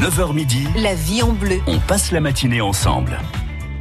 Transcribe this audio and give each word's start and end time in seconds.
9h 0.00 0.32
midi, 0.32 0.66
La 0.76 0.94
vie 0.94 1.22
en 1.22 1.32
bleu. 1.32 1.60
on 1.66 1.78
passe 1.78 2.10
la 2.10 2.20
matinée 2.20 2.60
ensemble. 2.60 3.18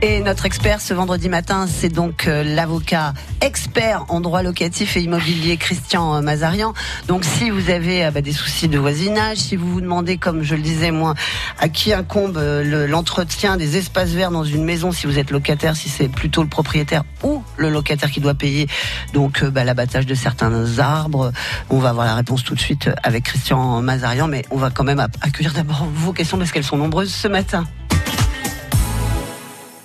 Et 0.02 0.22
notre 0.22 0.46
expert 0.46 0.80
ce 0.80 0.94
vendredi 0.94 1.28
matin, 1.28 1.68
c'est 1.68 1.90
donc 1.90 2.26
euh, 2.26 2.42
l'avocat 2.42 3.14
expert 3.42 4.06
en 4.08 4.22
droit 4.22 4.44
locatif 4.44 4.96
et 4.96 5.02
immobilier 5.02 5.58
Christian 5.58 6.16
euh, 6.16 6.22
Mazarian. 6.22 6.74
Donc 7.10 7.26
si 7.26 7.50
vous 7.50 7.70
avez 7.70 8.06
euh, 8.06 8.12
bah, 8.12 8.22
des 8.22 8.32
soucis 8.32 8.70
de 8.70 8.80
voisinage, 8.80 9.40
si 9.40 9.58
vous 9.58 9.70
vous 9.70 9.82
demandez, 9.82 10.16
comme 10.16 10.42
je 10.42 10.56
le 10.56 10.62
disais 10.62 10.92
moi, 10.92 11.16
à 11.60 11.68
qui 11.68 11.92
incombe 11.92 12.38
le- 12.38 12.86
l'entretien 12.88 13.58
des 13.58 13.76
espaces 13.76 14.12
verts 14.12 14.32
dans 14.32 14.46
une 14.46 14.64
maison, 14.64 14.94
si 14.94 15.06
vous 15.06 15.20
êtes 15.20 15.32
locataire, 15.32 15.76
si 15.76 15.90
c'est 15.90 16.08
plutôt 16.08 16.44
le 16.44 16.50
propriétaire 16.50 17.04
ou 17.22 17.44
le 17.58 17.70
locataire 17.70 18.10
qui 18.10 18.22
doit 18.22 18.36
payer 18.36 18.68
donc 19.12 19.44
bah, 19.44 19.66
l'abattage 19.66 20.06
de 20.06 20.16
certains 20.16 20.80
arbres, 20.80 21.34
on 21.70 21.80
va 21.80 21.90
avoir 21.90 22.06
la 22.06 22.16
réponse 22.16 22.46
tout 22.46 22.56
de 22.56 22.62
suite 22.62 22.90
avec 23.04 23.26
Christian 23.26 23.82
Mazarian, 23.82 24.30
mais 24.30 24.46
on 24.50 24.58
va 24.58 24.70
quand 24.70 24.86
même 24.86 25.06
accueillir 25.20 25.52
d'abord 25.52 25.86
vos 25.94 26.14
questions 26.14 26.38
parce 26.38 26.54
qu'elles 26.54 26.64
sont 26.64 26.78
nombreuses 26.78 27.14
ce 27.14 27.28
matin. 27.28 27.66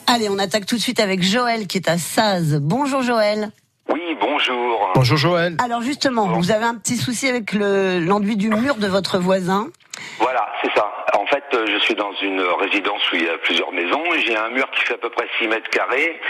Allez, 0.06 0.28
on 0.28 0.38
attaque 0.38 0.66
tout 0.66 0.76
de 0.76 0.80
suite 0.80 1.00
avec 1.00 1.22
Joël 1.22 1.66
qui 1.66 1.78
est 1.78 1.88
à 1.88 1.98
Saz. 1.98 2.58
Bonjour 2.60 3.02
Joël. 3.02 3.50
Oui, 3.92 4.00
bonjour. 4.20 4.90
Bonjour 4.94 5.16
Joël. 5.16 5.56
Alors 5.62 5.82
justement, 5.82 6.28
vous 6.28 6.50
avez 6.50 6.64
un 6.64 6.74
petit 6.74 6.96
souci 6.96 7.28
avec 7.28 7.52
le- 7.52 8.00
l'enduit 8.00 8.36
du 8.36 8.48
mur 8.50 8.76
de 8.76 8.86
votre 8.86 9.18
voisin. 9.18 9.68
Voilà, 10.18 10.46
c'est 10.62 10.70
ça. 10.74 10.86
Fait, 11.34 11.56
euh, 11.56 11.66
je 11.66 11.78
suis 11.78 11.94
dans 11.96 12.12
une 12.22 12.40
résidence 12.60 13.10
où 13.10 13.16
il 13.16 13.24
y 13.24 13.28
a 13.28 13.36
plusieurs 13.38 13.72
maisons. 13.72 14.04
J'ai 14.24 14.36
un 14.36 14.50
mur 14.50 14.70
qui 14.70 14.82
fait 14.82 14.94
à 14.94 14.98
peu 14.98 15.10
près 15.10 15.26
6 15.40 15.48
mètres 15.48 15.68
carrés, 15.68 16.20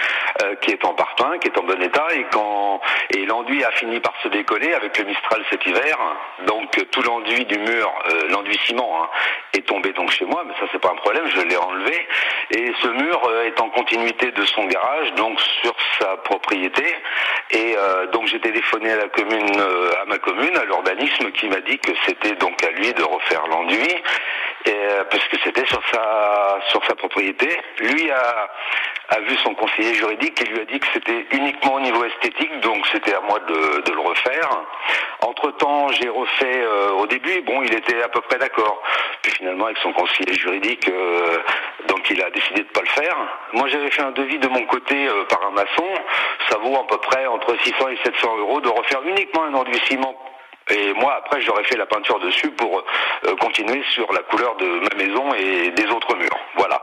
euh, 0.43 0.55
qui 0.63 0.71
est 0.71 0.83
en 0.83 0.95
parpaing, 0.95 1.37
qui 1.41 1.49
est 1.49 1.59
en 1.59 1.63
bon 1.63 1.83
état, 1.83 2.07
et 2.15 2.25
quand 2.33 2.81
et 3.11 3.27
l'enduit 3.27 3.63
a 3.65 3.71
fini 3.73 4.01
par 4.01 4.15
se 4.23 4.29
décoller 4.29 4.73
avec 4.73 4.97
le 4.97 5.05
Mistral 5.05 5.45
cet 5.51 5.67
hiver. 5.67 5.99
Donc 6.47 6.79
euh, 6.79 6.85
tout 6.91 7.03
l'enduit 7.03 7.45
du 7.45 7.59
mur, 7.59 7.93
l'enduit 8.31 8.59
ciment, 8.65 9.03
hein, 9.03 9.11
est 9.53 9.67
tombé 9.67 9.93
donc 9.93 10.11
chez 10.11 10.25
moi, 10.25 10.43
mais 10.47 10.55
ça 10.55 10.67
c'est 10.73 10.81
pas 10.81 10.93
un 10.93 10.97
problème, 10.97 11.27
je 11.27 11.41
l'ai 11.43 11.57
enlevé. 11.59 12.09
Et 12.53 12.73
ce 12.81 12.89
mur 12.89 13.31
est 13.45 13.61
en 13.61 13.69
continuité 13.69 14.31
de 14.31 14.45
son 14.47 14.65
garage, 14.65 15.13
donc 15.17 15.39
sur 15.61 15.75
sa 16.01 16.17
propriété. 16.17 16.85
Et 17.51 17.77
donc 18.13 18.27
j'ai 18.27 18.41
téléphoné 18.41 18.93
à 18.93 18.97
la 18.97 19.09
commune, 19.09 19.61
à 20.01 20.05
ma 20.07 20.19
commune, 20.19 20.57
à 20.57 20.65
l'urbanisme, 20.65 21.31
qui 21.33 21.49
m'a 21.49 21.61
dit 21.61 21.79
que 21.79 21.93
c'était 22.07 22.37
donc 22.37 22.63
à 22.65 22.71
lui 22.71 22.93
de 22.93 23.03
refaire 23.03 23.47
l'enduit, 23.49 23.95
et, 24.67 24.71
euh, 24.71 25.05
parce 25.11 25.25
que 25.29 25.37
c'était 25.45 25.67
sur 25.67 25.81
sa 25.93 26.59
sur 26.71 26.85
sa 26.87 26.95
propriété. 26.95 27.49
Lui 27.79 28.11
a 28.11 28.51
a 29.11 29.21
vu 29.21 29.37
son 29.45 29.55
conseiller 29.55 29.95
juridique 29.95 30.41
et 30.41 30.45
lui 30.47 30.61
a 30.61 30.65
dit 30.65 30.81
que 30.81 30.87
c'était 30.93 31.27
uniquement 31.33 31.75
au 31.75 31.81
niveau 31.81 32.05
esthétique, 32.05 32.61
donc 32.61 32.87
c'était 32.91 33.15
à 33.15 33.21
moi 33.21 33.39
de, 33.41 33.83
de 33.83 33.93
le 33.93 34.01
refaire. 34.01 34.49
Entre 35.21 35.51
temps, 35.53 35.89
j'ai 35.89 36.09
refait 36.09 36.63
euh, 36.63 36.91
au 36.93 37.07
début, 37.07 37.43
bon, 37.43 37.63
il 37.63 37.75
était 37.75 38.03
à 38.03 38.09
peu 38.09 38.21
près 38.23 38.39
d'accord. 38.39 38.83
Puis 39.23 39.33
finalement, 39.33 39.67
avec 39.67 39.79
son 39.79 39.93
conseiller 39.93 40.35
juridique, 40.35 40.89
euh, 40.89 41.39
donc 41.89 42.09
il 42.11 42.23
a 42.23 42.31
décidé 42.31 42.63
de 42.63 42.69
pas 42.69 42.81
le 42.81 42.89
faire. 42.89 43.17
Moi, 43.53 43.69
j'avais 43.69 43.91
fait 43.91 44.03
un 44.03 44.13
devis 44.13 44.39
de 44.39 44.49
mon 44.49 44.65
côté 44.67 45.07
euh, 45.07 45.25
par 45.25 45.47
un 45.47 45.51
maçon. 45.51 45.89
Ça 46.49 46.59
vaut 46.59 46.77
à 46.77 46.87
peu 46.87 46.99
près 46.99 47.27
entre 47.27 47.57
600 47.63 47.89
et 47.89 47.99
700 48.05 48.37
euros 48.39 48.61
de 48.61 48.69
refaire 48.69 49.03
uniquement 49.05 49.45
un 49.45 49.55
enduit 49.55 49.81
ciment 49.87 50.15
et 50.71 50.95
moi, 50.95 51.17
après, 51.19 51.43
j'aurais 51.43 51.65
fait 51.65 51.77
la 51.77 51.87
peinture 51.87 52.19
dessus 52.21 52.51
pour 52.51 52.83
euh, 53.27 53.37
continuer 53.37 53.83
sur 53.91 54.11
la 54.13 54.21
couleur 54.21 54.57
de 54.57 54.67
ma 54.67 54.95
maison 54.97 55.35
et 55.35 55.71
des 55.71 55.87
autres 55.87 56.17
murs. 56.17 56.39
Voilà. 56.57 56.83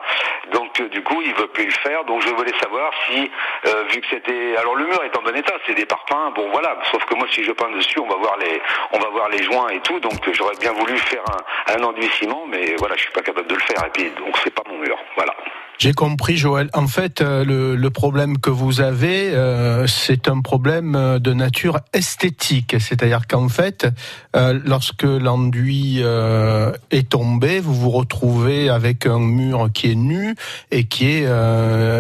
Donc, 0.52 0.80
euh, 0.80 0.90
du 0.90 1.02
coup, 1.04 1.22
il 1.24 1.34
veut 1.34 1.48
plus 1.48 1.66
le 1.66 1.72
faire. 1.72 2.04
Donc, 2.06 2.22
je 2.22 2.30
voulais 2.30 2.54
savoir 2.62 2.92
si, 3.08 3.32
euh, 3.66 3.84
vu 3.92 4.02
que 4.02 4.08
c'était, 4.10 4.56
alors 4.58 4.76
le 4.76 4.86
mur 4.86 5.04
est 5.04 5.18
en 5.18 5.24
bon 5.24 5.36
état, 5.36 5.54
c'est 5.66 5.74
des 5.74 5.86
parpaings. 5.86 6.32
Bon, 6.36 6.50
voilà. 6.52 6.78
Sauf 6.92 7.04
que 7.06 7.16
moi, 7.16 7.28
si 7.32 7.44
je 7.44 7.52
peins 7.54 7.72
dessus, 7.72 8.00
on 8.00 8.08
va 8.08 8.16
voir 8.16 8.38
les, 8.38 8.62
on 8.92 9.00
va 9.00 9.10
voir 9.10 9.30
les 9.30 9.42
joints 9.44 9.70
et 9.70 9.80
tout. 9.80 10.00
Donc, 10.00 10.32
j'aurais 10.32 10.58
bien 10.60 10.74
voulu 10.74 10.98
faire 11.00 11.24
un, 11.68 11.76
un 11.80 11.84
enduit 11.84 12.10
ciment, 12.20 12.46
mais 12.48 12.76
voilà, 12.78 12.96
je 12.96 13.02
suis 13.02 13.12
pas 13.12 13.22
capable 13.22 13.48
de 13.48 13.56
le 13.56 13.62
faire. 13.62 13.84
Et 13.86 13.90
puis, 13.90 14.12
donc, 14.12 14.38
c'est 14.44 14.54
pas 14.54 14.64
mon 14.70 14.78
mur. 14.78 14.98
Voilà. 15.16 15.36
J'ai 15.82 15.94
compris 15.94 16.38
Joël. 16.38 16.70
En 16.76 16.86
fait, 16.86 17.22
euh, 17.22 17.44
le, 17.44 17.76
le 17.76 17.90
problème 17.90 18.38
que 18.38 18.52
vous 18.52 18.82
avez, 18.82 19.32
euh, 19.34 19.88
c'est 19.88 20.28
un 20.28 20.42
problème 20.42 20.96
euh, 20.96 21.18
de 21.18 21.34
nature 21.34 21.80
esthétique. 21.92 22.76
C'est-à-dire 22.80 23.26
qu'en 23.28 23.50
fait, 23.50 23.88
euh, 24.36 24.60
lorsque 24.64 25.02
l'enduit 25.02 26.02
euh, 26.04 26.72
est 26.92 27.10
tombé, 27.10 27.60
vous 27.60 27.74
vous 27.74 27.90
retrouvez 27.90 28.70
avec 28.70 29.08
un 29.08 29.18
mur 29.18 29.70
qui 29.74 29.90
est 29.90 29.96
nu 29.96 30.36
et 30.70 30.84
qui 30.84 31.08
est 31.08 31.26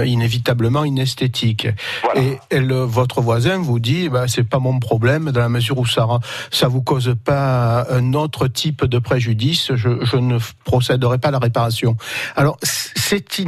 inévitablement 0.05 0.83
inesthétique. 0.83 1.67
Voilà. 2.03 2.21
Et, 2.21 2.39
et 2.51 2.59
le- 2.59 2.83
votre 2.83 3.19
voisin 3.21 3.57
vous 3.57 3.79
dit, 3.79 4.09
bah, 4.09 4.25
c'est 4.27 4.47
pas 4.47 4.59
mon 4.59 4.77
problème 4.77 5.31
dans 5.31 5.39
la 5.41 5.49
mesure 5.49 5.79
où 5.79 5.87
ça 5.87 6.05
ça 6.51 6.67
vous 6.67 6.83
cause 6.83 7.15
pas 7.25 7.87
un 7.89 8.13
autre 8.13 8.47
type 8.47 8.85
de 8.85 8.99
préjudice, 8.99 9.73
je, 9.73 10.05
je 10.05 10.17
ne 10.17 10.37
procéderai 10.65 11.17
pas 11.17 11.29
à 11.29 11.31
la 11.31 11.39
réparation. 11.39 11.97
Alors 12.35 12.59
c'est 12.61 13.39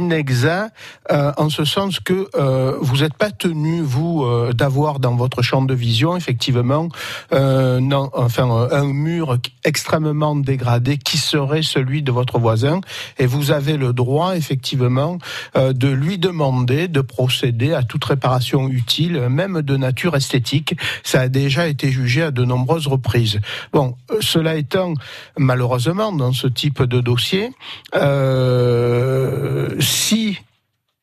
euh, 1.10 1.32
en 1.36 1.48
ce 1.50 1.64
sens 1.64 2.00
que 2.00 2.28
euh, 2.34 2.76
vous 2.80 2.98
n'êtes 2.98 3.14
pas 3.14 3.30
tenu 3.30 3.80
vous 3.80 4.24
euh, 4.24 4.52
d'avoir 4.52 4.98
dans 5.00 5.14
votre 5.14 5.42
champ 5.42 5.62
de 5.62 5.74
vision 5.74 6.16
effectivement 6.16 6.88
enfin 7.30 8.68
un 8.70 8.84
mur 8.84 9.38
extrêmement 9.64 10.36
dégradé 10.36 10.98
qui 10.98 11.18
serait 11.18 11.62
celui 11.62 12.02
de 12.02 12.12
votre 12.12 12.38
voisin 12.38 12.80
et 13.18 13.26
vous 13.26 13.50
avez 13.50 13.76
le 13.76 13.92
droit 13.92 14.36
effectivement 14.36 15.18
de 15.54 15.88
lui 15.88 16.18
demander 16.18 16.88
de 16.88 17.00
procéder 17.00 17.72
à 17.72 17.82
toute 17.82 18.04
réparation 18.04 18.68
utile, 18.68 19.28
même 19.28 19.62
de 19.62 19.76
nature 19.76 20.16
esthétique. 20.16 20.76
Ça 21.02 21.22
a 21.22 21.28
déjà 21.28 21.66
été 21.68 21.90
jugé 21.90 22.22
à 22.22 22.30
de 22.30 22.44
nombreuses 22.44 22.86
reprises. 22.86 23.40
Bon, 23.72 23.96
cela 24.20 24.56
étant, 24.56 24.94
malheureusement, 25.36 26.12
dans 26.12 26.32
ce 26.32 26.46
type 26.46 26.82
de 26.82 27.00
dossier, 27.00 27.50
euh, 27.94 29.68
si 30.04 30.38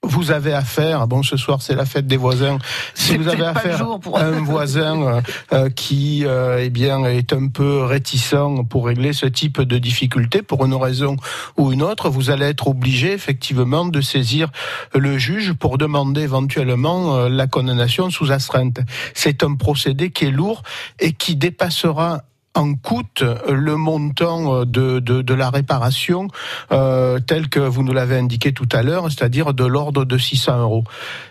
vous 0.03 0.31
avez 0.31 0.51
affaire, 0.53 1.07
bon 1.07 1.21
ce 1.21 1.37
soir 1.37 1.61
c'est 1.61 1.75
la 1.75 1.85
fête 1.85 2.07
des 2.07 2.17
voisins, 2.17 2.57
si 2.95 3.17
vous 3.17 3.27
avez 3.27 3.45
affaire 3.45 3.99
pour- 3.99 4.17
à 4.17 4.23
un 4.23 4.41
voisin 4.43 5.01
euh, 5.03 5.21
euh, 5.53 5.69
qui 5.69 6.23
euh, 6.25 6.57
eh 6.63 6.71
bien 6.71 7.05
est 7.05 7.33
un 7.33 7.47
peu 7.47 7.83
réticent 7.83 8.63
pour 8.69 8.87
régler 8.87 9.13
ce 9.13 9.27
type 9.27 9.61
de 9.61 9.77
difficulté 9.77 10.41
pour 10.41 10.65
une 10.65 10.73
raison 10.73 11.17
ou 11.57 11.71
une 11.71 11.83
autre, 11.83 12.09
vous 12.09 12.31
allez 12.31 12.45
être 12.47 12.67
obligé 12.67 13.13
effectivement 13.13 13.85
de 13.85 14.01
saisir 14.01 14.49
le 14.95 15.19
juge 15.19 15.53
pour 15.53 15.77
demander 15.77 16.21
éventuellement 16.21 17.15
euh, 17.15 17.29
la 17.29 17.45
condamnation 17.45 18.09
sous 18.09 18.31
astreinte. 18.31 18.79
C'est 19.13 19.43
un 19.43 19.53
procédé 19.55 20.09
qui 20.09 20.25
est 20.25 20.31
lourd 20.31 20.63
et 20.99 21.13
qui 21.13 21.35
dépassera 21.35 22.21
en 22.55 22.73
coût 22.75 23.03
le 23.47 23.75
montant 23.75 24.65
de, 24.65 24.99
de, 24.99 25.21
de 25.21 25.33
la 25.33 25.49
réparation 25.49 26.27
euh, 26.71 27.19
tel 27.19 27.49
que 27.49 27.59
vous 27.59 27.83
nous 27.83 27.93
l'avez 27.93 28.17
indiqué 28.17 28.53
tout 28.53 28.67
à 28.71 28.83
l'heure, 28.83 29.05
c'est-à-dire 29.09 29.53
de 29.53 29.65
l'ordre 29.65 30.05
de 30.05 30.17
600 30.17 30.59
euros. 30.59 30.83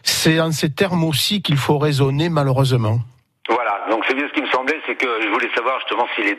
C'est 0.02 0.40
en 0.40 0.52
ces 0.52 0.70
termes 0.70 1.04
aussi 1.04 1.42
qu'il 1.42 1.56
faut 1.56 1.78
raisonner 1.78 2.28
malheureusement. 2.28 3.00
Voilà, 3.50 3.84
donc 3.90 4.04
c'est 4.06 4.14
bien 4.14 4.26
ce 4.28 4.32
qui 4.32 4.42
me 4.42 4.48
semblait, 4.48 4.80
c'est 4.86 4.94
que 4.94 5.06
je 5.22 5.28
voulais 5.28 5.50
savoir 5.54 5.78
justement 5.80 6.06
si, 6.14 6.22
les, 6.22 6.36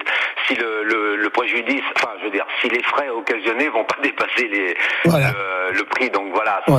si 0.48 0.56
le, 0.56 0.84
le, 0.84 1.16
le 1.18 1.30
préjudice, 1.30 1.84
enfin 1.98 2.10
je 2.20 2.26
veux 2.26 2.32
dire, 2.32 2.46
si 2.62 2.70
les 2.70 2.82
frais 2.84 3.10
occasionnés 3.10 3.68
vont 3.70 3.84
pas 3.84 3.98
dépasser 4.04 4.48
les, 4.48 4.78
Voilà. 5.06 5.32
le, 5.72 5.78
le 5.78 5.84
prix. 5.86 6.10
Donc 6.10 6.34
voilà, 6.34 6.62
ça. 6.68 6.72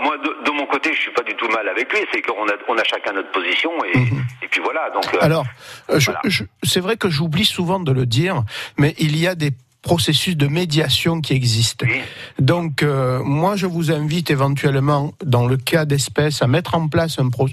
Moi, 0.00 0.16
de, 0.18 0.36
de 0.44 0.50
mon 0.50 0.66
côté, 0.66 0.92
je 0.94 1.00
suis 1.00 1.12
pas 1.12 1.22
du 1.22 1.34
tout 1.34 1.48
mal 1.48 1.68
avec 1.68 1.92
lui, 1.92 2.00
c'est 2.12 2.22
qu'on 2.22 2.48
a, 2.48 2.52
on 2.68 2.76
a 2.78 2.84
chacun 2.84 3.12
notre 3.12 3.30
position 3.30 3.70
et, 3.84 3.98
et 4.42 4.48
puis 4.48 4.60
voilà. 4.62 4.90
Donc 4.90 5.04
euh, 5.14 5.18
Mhm. 5.18 5.24
Alors, 5.24 5.44
euh, 5.90 5.98
Voilà. 6.04 6.20
c'est 6.62 6.80
vrai 6.80 6.96
que 6.96 7.08
j'oublie 7.08 7.44
souvent 7.44 7.78
de 7.80 7.92
le 7.92 8.06
dire, 8.06 8.42
mais 8.78 8.94
il 8.98 9.16
y 9.16 9.26
a 9.26 9.34
des 9.34 9.50
processus 9.82 10.36
de 10.36 10.46
médiation 10.46 11.20
qui 11.20 11.32
existent. 11.32 11.86
oui, 11.88 12.00
Donc, 12.38 12.82
euh, 12.82 13.22
moi, 13.24 13.56
je 13.56 13.66
vous 13.66 13.90
invite 13.90 14.30
éventuellement, 14.30 15.12
dans 15.24 15.46
le 15.46 15.56
cas 15.56 15.84
d'espèce, 15.84 16.42
à 16.42 16.46
mettre 16.46 16.74
en 16.74 16.88
place 16.88 17.18
un, 17.18 17.28
pro- 17.30 17.48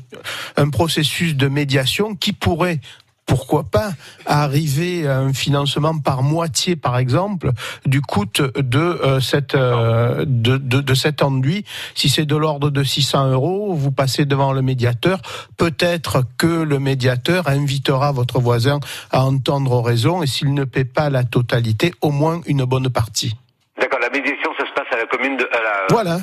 un 0.58 0.70
processus 0.70 1.36
de 1.36 1.48
médiation 1.48 2.16
qui 2.16 2.34
pourrait 2.34 2.80
pourquoi 3.28 3.66
pas 3.66 3.92
arriver 4.26 5.08
à 5.08 5.20
un 5.20 5.34
financement 5.34 6.00
par 6.00 6.24
moitié, 6.24 6.76
par 6.76 6.98
exemple, 6.98 7.52
du 7.86 8.02
coût 8.02 8.26
de 8.26 8.80
euh, 8.80 9.20
cette 9.20 9.54
euh, 9.54 10.24
de, 10.26 10.58
de, 10.58 10.94
cet 10.96 11.22
enduit. 11.22 11.66
Si 11.94 12.10
c'est 12.10 12.26
de 12.26 12.36
l'ordre 12.36 12.72
de 12.72 12.84
600 12.84 13.32
euros, 13.32 13.74
vous 13.74 13.92
passez 13.92 14.26
devant 14.26 14.54
le 14.54 14.62
médiateur. 14.62 15.22
Peut-être 15.58 16.24
que 16.38 16.48
le 16.48 16.80
médiateur 16.80 17.48
invitera 17.48 18.12
votre 18.12 18.40
voisin 18.40 18.80
à 19.12 19.24
entendre 19.26 19.82
raison, 19.82 20.24
et 20.24 20.28
s'il 20.28 20.54
ne 20.54 20.64
paie 20.64 20.86
pas 20.86 21.10
la 21.10 21.24
totalité, 21.24 21.94
au 22.02 22.12
moins 22.12 22.42
une 22.48 22.64
bonne 22.64 22.90
partie. 22.90 23.36
d'accord. 23.78 24.00
La 24.00 24.10
médiation, 24.10 24.52
ça 24.58 24.66
se 24.66 24.74
passe 24.74 24.88
à 24.94 24.97
la 24.97 24.97
commune 25.08 25.38
de, 25.38 25.44
à 25.52 25.58
la, 25.64 25.72
Voilà. 25.90 26.14
à 26.16 26.20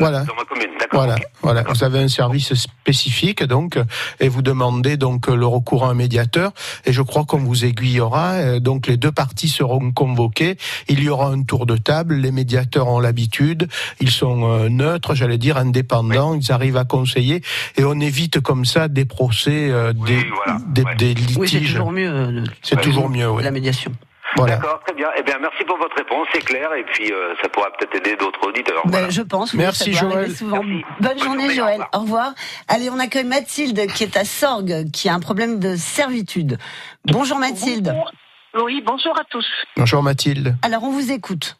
Voilà. 0.00 0.24
dans 0.24 0.34
ma 0.34 0.44
commune. 0.44 0.70
D'accord. 0.78 1.06
Voilà. 1.42 1.62
Vous 1.68 1.84
avez 1.84 1.98
un 2.00 2.08
service 2.08 2.54
spécifique, 2.54 3.42
donc, 3.44 3.78
et 4.20 4.28
vous 4.28 4.42
demandez 4.42 4.96
donc 4.96 5.26
le 5.28 5.46
recours 5.46 5.84
à 5.84 5.90
un 5.90 5.94
médiateur. 5.94 6.52
Et 6.84 6.92
je 6.92 7.02
crois 7.02 7.24
qu'on 7.24 7.38
vous 7.38 7.64
aiguillera. 7.64 8.32
euh, 8.34 8.60
Donc, 8.60 8.86
les 8.86 8.96
deux 8.96 9.12
parties 9.12 9.48
seront 9.48 9.90
convoquées. 9.92 10.56
Il 10.88 11.02
y 11.02 11.08
aura 11.08 11.28
un 11.28 11.42
tour 11.42 11.66
de 11.66 11.76
table. 11.76 12.14
Les 12.16 12.30
médiateurs 12.32 12.88
ont 12.88 13.00
l'habitude. 13.00 13.68
Ils 14.00 14.10
sont 14.10 14.44
euh, 14.50 14.68
neutres, 14.68 15.14
j'allais 15.14 15.38
dire 15.38 15.56
indépendants. 15.56 16.34
Ils 16.34 16.52
arrivent 16.52 16.76
à 16.76 16.84
conseiller. 16.84 17.42
Et 17.76 17.84
on 17.84 17.98
évite 18.00 18.40
comme 18.40 18.64
ça 18.64 18.88
des 18.88 19.04
procès, 19.04 19.70
euh, 19.70 19.92
Oui, 19.96 20.06
des, 20.06 20.26
voilà, 20.34 20.58
des, 20.68 20.82
ouais. 20.84 20.94
des 20.96 21.14
Oui, 21.36 21.48
c'est 21.48 21.58
litiges. 21.58 21.72
toujours 21.72 21.92
mieux 21.92 22.10
euh, 22.10 22.44
C'est 22.62 22.76
Ouais. 22.76 22.82
toujours 22.82 23.08
mieux, 23.08 23.28
oui. 23.30 23.42
la 23.42 23.50
médiation. 23.50 23.92
Voilà. 24.38 24.56
D'accord, 24.56 24.80
très 24.86 24.94
bien. 24.94 25.08
Eh 25.18 25.22
bien, 25.22 25.38
merci 25.40 25.64
pour 25.64 25.76
votre 25.78 25.96
réponse, 25.96 26.26
c'est 26.32 26.44
clair, 26.44 26.72
et 26.74 26.84
puis 26.84 27.12
euh, 27.12 27.34
ça 27.42 27.48
pourra 27.48 27.70
peut-être 27.72 27.94
aider 27.96 28.16
d'autres 28.16 28.46
auditeurs. 28.46 28.82
Ben, 28.84 28.90
Voilà. 28.90 29.10
Je 29.10 29.22
pense. 29.22 29.52
oui, 29.52 29.58
Merci, 29.60 29.92
Joël. 29.92 30.30
souvent. 30.34 30.62
Merci. 30.62 30.84
Bonne 31.00 31.08
Bonne 31.08 31.18
journée, 31.18 31.38
journée, 31.54 31.54
Joël. 31.54 31.80
au 31.92 31.98
Au 31.98 32.00
revoir. 32.02 32.32
Allez, 32.68 32.88
on 32.90 32.98
accueille 32.98 33.24
Mathilde 33.24 33.86
qui 33.92 34.04
est 34.04 34.16
à 34.16 34.24
Sorgue, 34.24 34.90
qui 34.92 35.08
a 35.08 35.14
un 35.14 35.20
problème 35.20 35.58
de 35.58 35.74
servitude. 35.76 36.58
Bonjour 37.04 37.38
Mathilde. 37.38 37.92
Bonjour. 37.92 38.64
Oui, 38.66 38.82
bonjour 38.84 39.18
à 39.18 39.24
tous. 39.24 39.46
Bonjour 39.76 40.02
Mathilde. 40.02 40.54
Alors, 40.62 40.82
on 40.84 40.90
vous 40.90 41.12
écoute. 41.12 41.56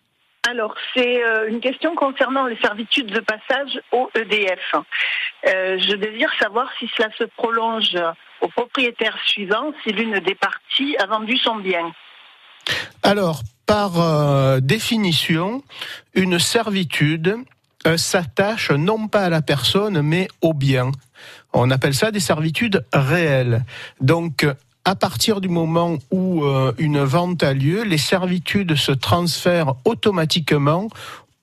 Alors, 0.49 0.75
c'est 0.95 1.23
euh, 1.25 1.49
une 1.49 1.61
question 1.61 1.95
concernant 1.95 2.47
les 2.47 2.57
servitudes 2.59 3.13
de 3.13 3.21
passage 3.21 3.79
au 3.93 4.09
EDF. 4.15 4.75
Euh, 5.47 5.79
je 5.79 5.95
désire 5.97 6.31
savoir 6.41 6.69
si 6.79 6.89
cela 6.97 7.09
se 7.19 7.25
prolonge 7.25 7.97
au 8.41 8.49
propriétaire 8.49 9.17
suivant 9.27 9.73
si 9.83 9.91
l'une 9.93 10.19
des 10.21 10.35
parties 10.37 10.97
a 10.99 11.07
vendu 11.07 11.37
son 11.39 11.57
bien. 11.57 11.93
Alors, 13.03 13.43
par 13.67 14.01
euh, 14.01 14.61
définition, 14.61 15.63
une 16.15 16.39
servitude 16.39 17.37
euh, 17.87 17.97
s'attache 17.97 18.71
non 18.71 19.09
pas 19.09 19.25
à 19.25 19.29
la 19.29 19.43
personne, 19.43 20.01
mais 20.03 20.29
au 20.41 20.55
bien. 20.55 20.91
On 21.53 21.71
appelle 21.71 21.95
ça 21.95 22.11
des 22.11 22.21
servitudes 22.21 22.85
réelles. 22.93 23.65
Donc, 24.01 24.47
à 24.85 24.95
partir 24.95 25.41
du 25.41 25.49
moment 25.49 25.99
où 26.11 26.45
euh, 26.45 26.73
une 26.79 27.01
vente 27.01 27.43
a 27.43 27.53
lieu, 27.53 27.83
les 27.83 27.99
servitudes 27.99 28.75
se 28.75 28.93
transfèrent 28.93 29.75
automatiquement 29.85 30.89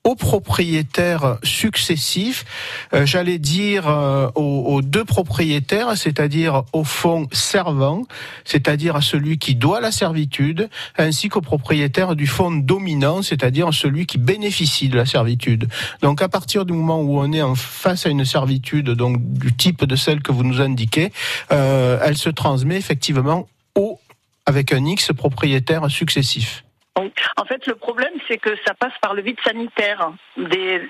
aux 0.05 0.15
propriétaires 0.15 1.39
successifs, 1.43 2.45
euh, 2.93 3.05
j'allais 3.07 3.39
dire 3.39 3.89
euh, 3.89 4.29
aux, 4.35 4.75
aux 4.75 4.81
deux 4.83 5.03
propriétaires, 5.03 5.97
c'est-à-dire 5.97 6.63
au 6.73 6.83
fond 6.83 7.27
servant, 7.31 8.03
c'est-à-dire 8.45 8.95
à 8.95 9.01
celui 9.01 9.39
qui 9.39 9.55
doit 9.55 9.81
la 9.81 9.91
servitude, 9.91 10.69
ainsi 10.97 11.27
qu'au 11.27 11.41
propriétaire 11.41 12.15
du 12.15 12.27
fonds 12.27 12.51
dominant, 12.51 13.23
c'est-à-dire 13.23 13.73
celui 13.73 14.05
qui 14.05 14.19
bénéficie 14.19 14.89
de 14.89 14.95
la 14.95 15.07
servitude. 15.07 15.67
Donc 16.03 16.21
à 16.21 16.29
partir 16.29 16.65
du 16.65 16.73
moment 16.73 17.01
où 17.01 17.19
on 17.19 17.33
est 17.33 17.41
en 17.41 17.55
face 17.55 18.05
à 18.05 18.09
une 18.09 18.25
servitude, 18.25 18.91
donc 18.91 19.17
du 19.19 19.55
type 19.55 19.85
de 19.85 19.95
celle 19.95 20.21
que 20.21 20.31
vous 20.31 20.43
nous 20.43 20.61
indiquez, 20.61 21.11
euh, 21.51 21.99
elle 22.03 22.17
se 22.17 22.29
transmet 22.29 22.77
effectivement 22.77 23.47
au 23.73 23.99
avec 24.45 24.73
un 24.73 24.85
X 24.85 25.11
propriétaire 25.17 25.89
successif. 25.89 26.64
Oui. 26.99 27.11
En 27.37 27.45
fait, 27.45 27.65
le 27.67 27.75
problème, 27.75 28.13
c'est 28.27 28.37
que 28.37 28.55
ça 28.65 28.73
passe 28.73 28.93
par 29.01 29.13
le 29.13 29.21
vide 29.21 29.37
sanitaire. 29.43 30.11
Des, 30.37 30.81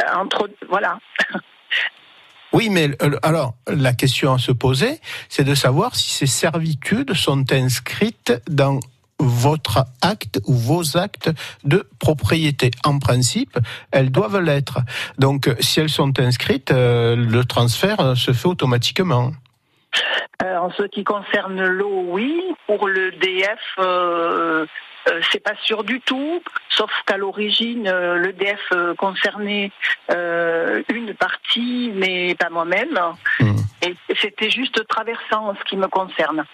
euh, 0.00 0.02
entre, 0.16 0.50
voilà. 0.68 0.98
Oui, 2.52 2.68
mais 2.70 2.90
euh, 3.02 3.18
alors 3.24 3.54
la 3.66 3.94
question 3.94 4.32
à 4.32 4.38
se 4.38 4.52
poser, 4.52 5.00
c'est 5.28 5.42
de 5.42 5.56
savoir 5.56 5.96
si 5.96 6.12
ces 6.12 6.26
servitudes 6.26 7.12
sont 7.14 7.52
inscrites 7.52 8.32
dans 8.48 8.78
votre 9.18 9.84
acte 10.02 10.40
ou 10.46 10.54
vos 10.54 10.96
actes 10.96 11.30
de 11.64 11.88
propriété. 11.98 12.70
En 12.84 13.00
principe, 13.00 13.58
elles 13.90 14.12
doivent 14.12 14.40
l'être. 14.40 14.78
Donc, 15.18 15.52
si 15.58 15.80
elles 15.80 15.88
sont 15.88 16.20
inscrites, 16.20 16.70
euh, 16.70 17.16
le 17.16 17.44
transfert 17.44 18.16
se 18.16 18.32
fait 18.32 18.46
automatiquement. 18.46 19.32
Euh, 20.42 20.56
en 20.56 20.70
ce 20.72 20.82
qui 20.84 21.04
concerne 21.04 21.64
l'eau, 21.64 22.04
oui. 22.08 22.40
Pour 22.66 22.88
le 22.88 23.12
DF, 23.12 23.58
euh, 23.78 24.66
euh, 25.08 25.20
c'est 25.30 25.42
pas 25.42 25.54
sûr 25.64 25.84
du 25.84 26.00
tout. 26.00 26.42
Sauf 26.70 26.90
qu'à 27.06 27.16
l'origine, 27.16 27.86
euh, 27.86 28.16
le 28.16 28.32
DF 28.32 28.60
euh, 28.72 28.94
concernait 28.94 29.70
euh, 30.10 30.82
une 30.92 31.14
partie, 31.14 31.92
mais 31.94 32.34
pas 32.34 32.50
moi-même. 32.50 32.98
Hmm. 33.40 33.56
Et 33.82 33.94
c'était 34.20 34.50
juste 34.50 34.86
traversant 34.88 35.50
en 35.50 35.54
ce 35.54 35.64
qui 35.68 35.76
me 35.76 35.88
concerne. 35.88 36.44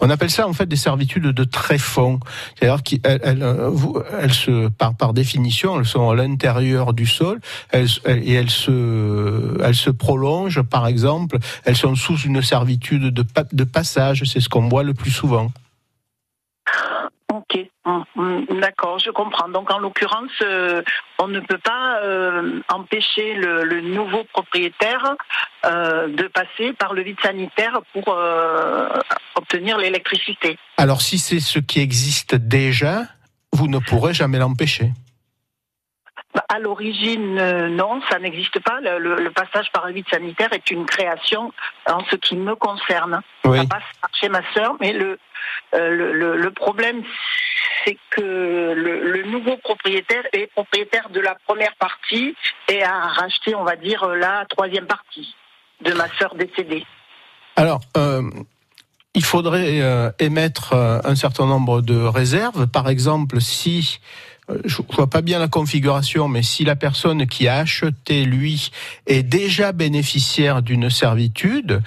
On 0.00 0.10
appelle 0.10 0.30
ça 0.30 0.46
en 0.46 0.52
fait 0.52 0.66
des 0.66 0.76
servitudes 0.76 1.26
de 1.28 1.44
tréfonds. 1.44 2.20
C'est-à-dire 2.54 2.82
qu'elles 2.82 3.20
elles, 3.22 3.42
euh, 3.42 4.02
elles 4.20 4.32
se, 4.32 4.68
par, 4.68 4.96
par 4.96 5.12
définition, 5.12 5.78
elles 5.78 5.86
sont 5.86 6.10
à 6.10 6.14
l'intérieur 6.14 6.92
du 6.92 7.06
sol 7.06 7.40
elles, 7.70 7.88
et 8.06 8.34
elles 8.34 8.50
se, 8.50 9.62
elles 9.62 9.74
se 9.74 9.90
prolongent, 9.90 10.62
par 10.62 10.86
exemple, 10.86 11.38
elles 11.64 11.76
sont 11.76 11.94
sous 11.94 12.18
une 12.18 12.42
servitude 12.42 13.12
de 13.12 13.64
passage. 13.64 14.22
C'est 14.24 14.40
ce 14.40 14.48
qu'on 14.48 14.68
voit 14.68 14.82
le 14.82 14.94
plus 14.94 15.10
souvent. 15.10 15.50
Hum, 17.86 18.04
hum, 18.14 18.44
d'accord, 18.60 18.98
je 18.98 19.10
comprends. 19.10 19.48
Donc 19.48 19.70
en 19.70 19.78
l'occurrence, 19.78 20.30
euh, 20.42 20.82
on 21.18 21.28
ne 21.28 21.40
peut 21.40 21.58
pas 21.58 22.00
euh, 22.02 22.60
empêcher 22.68 23.34
le, 23.34 23.64
le 23.64 23.80
nouveau 23.80 24.24
propriétaire 24.24 25.14
euh, 25.64 26.08
de 26.08 26.24
passer 26.28 26.74
par 26.74 26.92
le 26.92 27.02
vide 27.02 27.18
sanitaire 27.22 27.80
pour 27.94 28.08
obtenir 29.34 29.78
l'électricité. 29.78 30.58
Alors 30.76 31.00
si 31.00 31.18
c'est 31.18 31.40
ce 31.40 31.58
qui 31.58 31.80
existe 31.80 32.34
déjà, 32.34 33.04
vous 33.52 33.66
ne 33.66 33.78
pourrez 33.78 34.12
jamais 34.12 34.38
l'empêcher. 34.38 34.90
Bah, 36.34 36.44
À 36.48 36.58
l'origine, 36.58 37.38
euh, 37.38 37.68
non, 37.68 38.00
ça 38.10 38.18
n'existe 38.18 38.60
pas. 38.60 38.80
Le, 38.80 38.98
le- 38.98 39.16
le 39.16 39.30
passage 39.30 39.72
par 39.72 39.86
le 39.86 39.94
vide 39.94 40.06
sanitaire 40.10 40.52
est 40.52 40.70
une 40.70 40.84
création 40.86 41.52
en 41.88 42.04
ce 42.10 42.16
qui 42.16 42.36
me 42.36 42.54
concerne. 42.54 43.20
Oui. 43.44 43.58
Ça 43.58 43.64
passe 43.64 43.82
par 44.02 44.10
chez 44.14 44.28
ma 44.28 44.42
sœur, 44.52 44.76
mais 44.80 44.92
le, 44.92 45.18
euh, 45.74 45.90
le- 46.12 46.36
le 46.36 46.50
problème, 46.52 47.02
c'est 47.84 47.96
que 48.10 48.20
le, 48.20 49.22
nouveau 49.30 49.56
propriétaire 49.58 50.24
est 50.32 50.48
propriétaire 50.48 51.08
de 51.10 51.20
la 51.20 51.36
première 51.46 51.74
partie 51.76 52.34
et 52.68 52.82
a 52.82 53.08
racheté, 53.08 53.54
on 53.54 53.64
va 53.64 53.76
dire, 53.76 54.06
la 54.08 54.44
troisième 54.48 54.86
partie 54.86 55.34
de 55.84 55.92
ma 55.92 56.08
sœur 56.18 56.34
décédée. 56.34 56.84
Alors, 57.56 57.80
euh, 57.96 58.22
il 59.14 59.24
faudrait 59.24 59.80
euh, 59.80 60.10
émettre 60.18 60.72
euh, 60.72 61.00
un 61.04 61.14
certain 61.14 61.46
nombre 61.46 61.80
de 61.80 61.96
réserves. 61.96 62.66
Par 62.66 62.88
exemple, 62.88 63.40
si 63.40 64.00
je 64.64 64.82
vois 64.90 65.08
pas 65.08 65.22
bien 65.22 65.38
la 65.38 65.48
configuration, 65.48 66.26
mais 66.26 66.42
si 66.42 66.64
la 66.64 66.74
personne 66.74 67.26
qui 67.26 67.46
a 67.46 67.58
acheté 67.58 68.24
lui 68.24 68.70
est 69.06 69.22
déjà 69.22 69.72
bénéficiaire 69.72 70.62
d'une 70.62 70.90
servitude 70.90 71.82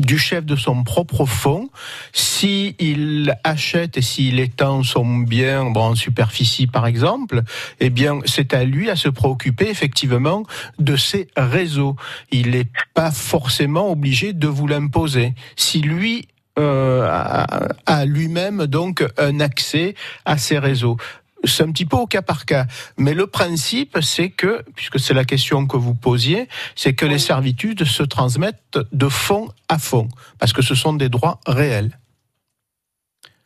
du 0.00 0.18
chef 0.18 0.44
de 0.44 0.56
son 0.56 0.84
propre 0.84 1.24
fonds, 1.24 1.70
si 2.12 2.76
il 2.78 3.34
achète 3.44 3.96
et 3.96 4.02
s'il 4.02 4.40
étend 4.40 4.82
son 4.82 5.18
bien 5.18 5.70
bon, 5.70 5.80
en 5.80 5.94
superficie 5.94 6.66
par 6.66 6.86
exemple, 6.86 7.42
eh 7.80 7.90
bien 7.90 8.20
c'est 8.26 8.52
à 8.52 8.64
lui 8.64 8.90
à 8.90 8.96
se 8.96 9.08
préoccuper 9.08 9.68
effectivement 9.68 10.44
de 10.78 10.96
ses 10.96 11.28
réseaux. 11.36 11.96
Il 12.30 12.50
n'est 12.50 12.68
pas 12.94 13.10
forcément 13.10 13.90
obligé 13.90 14.32
de 14.32 14.48
vous 14.48 14.66
l'imposer. 14.66 15.34
Si 15.56 15.80
lui 15.80 16.28
euh, 16.58 17.06
a, 17.06 17.68
a 17.84 18.04
lui-même 18.06 18.66
donc 18.66 19.04
un 19.18 19.40
accès 19.40 19.94
à 20.24 20.38
ces 20.38 20.58
réseaux. 20.58 20.96
C'est 21.44 21.62
un 21.62 21.70
petit 21.70 21.84
peu 21.84 21.96
au 21.96 22.06
cas 22.06 22.22
par 22.22 22.44
cas. 22.44 22.66
Mais 22.96 23.14
le 23.14 23.26
principe, 23.26 23.98
c'est 24.02 24.30
que, 24.30 24.64
puisque 24.74 24.98
c'est 24.98 25.14
la 25.14 25.24
question 25.24 25.66
que 25.66 25.76
vous 25.76 25.94
posiez, 25.94 26.48
c'est 26.74 26.94
que 26.94 27.06
les 27.06 27.18
servitudes 27.18 27.84
se 27.84 28.02
transmettent 28.02 28.78
de 28.92 29.08
fond 29.08 29.48
à 29.68 29.78
fond, 29.78 30.08
parce 30.38 30.52
que 30.52 30.62
ce 30.62 30.74
sont 30.74 30.94
des 30.94 31.08
droits 31.08 31.40
réels. 31.46 31.98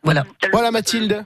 Voilà. 0.03 0.25
Voilà 0.53 0.71
Mathilde. 0.71 1.25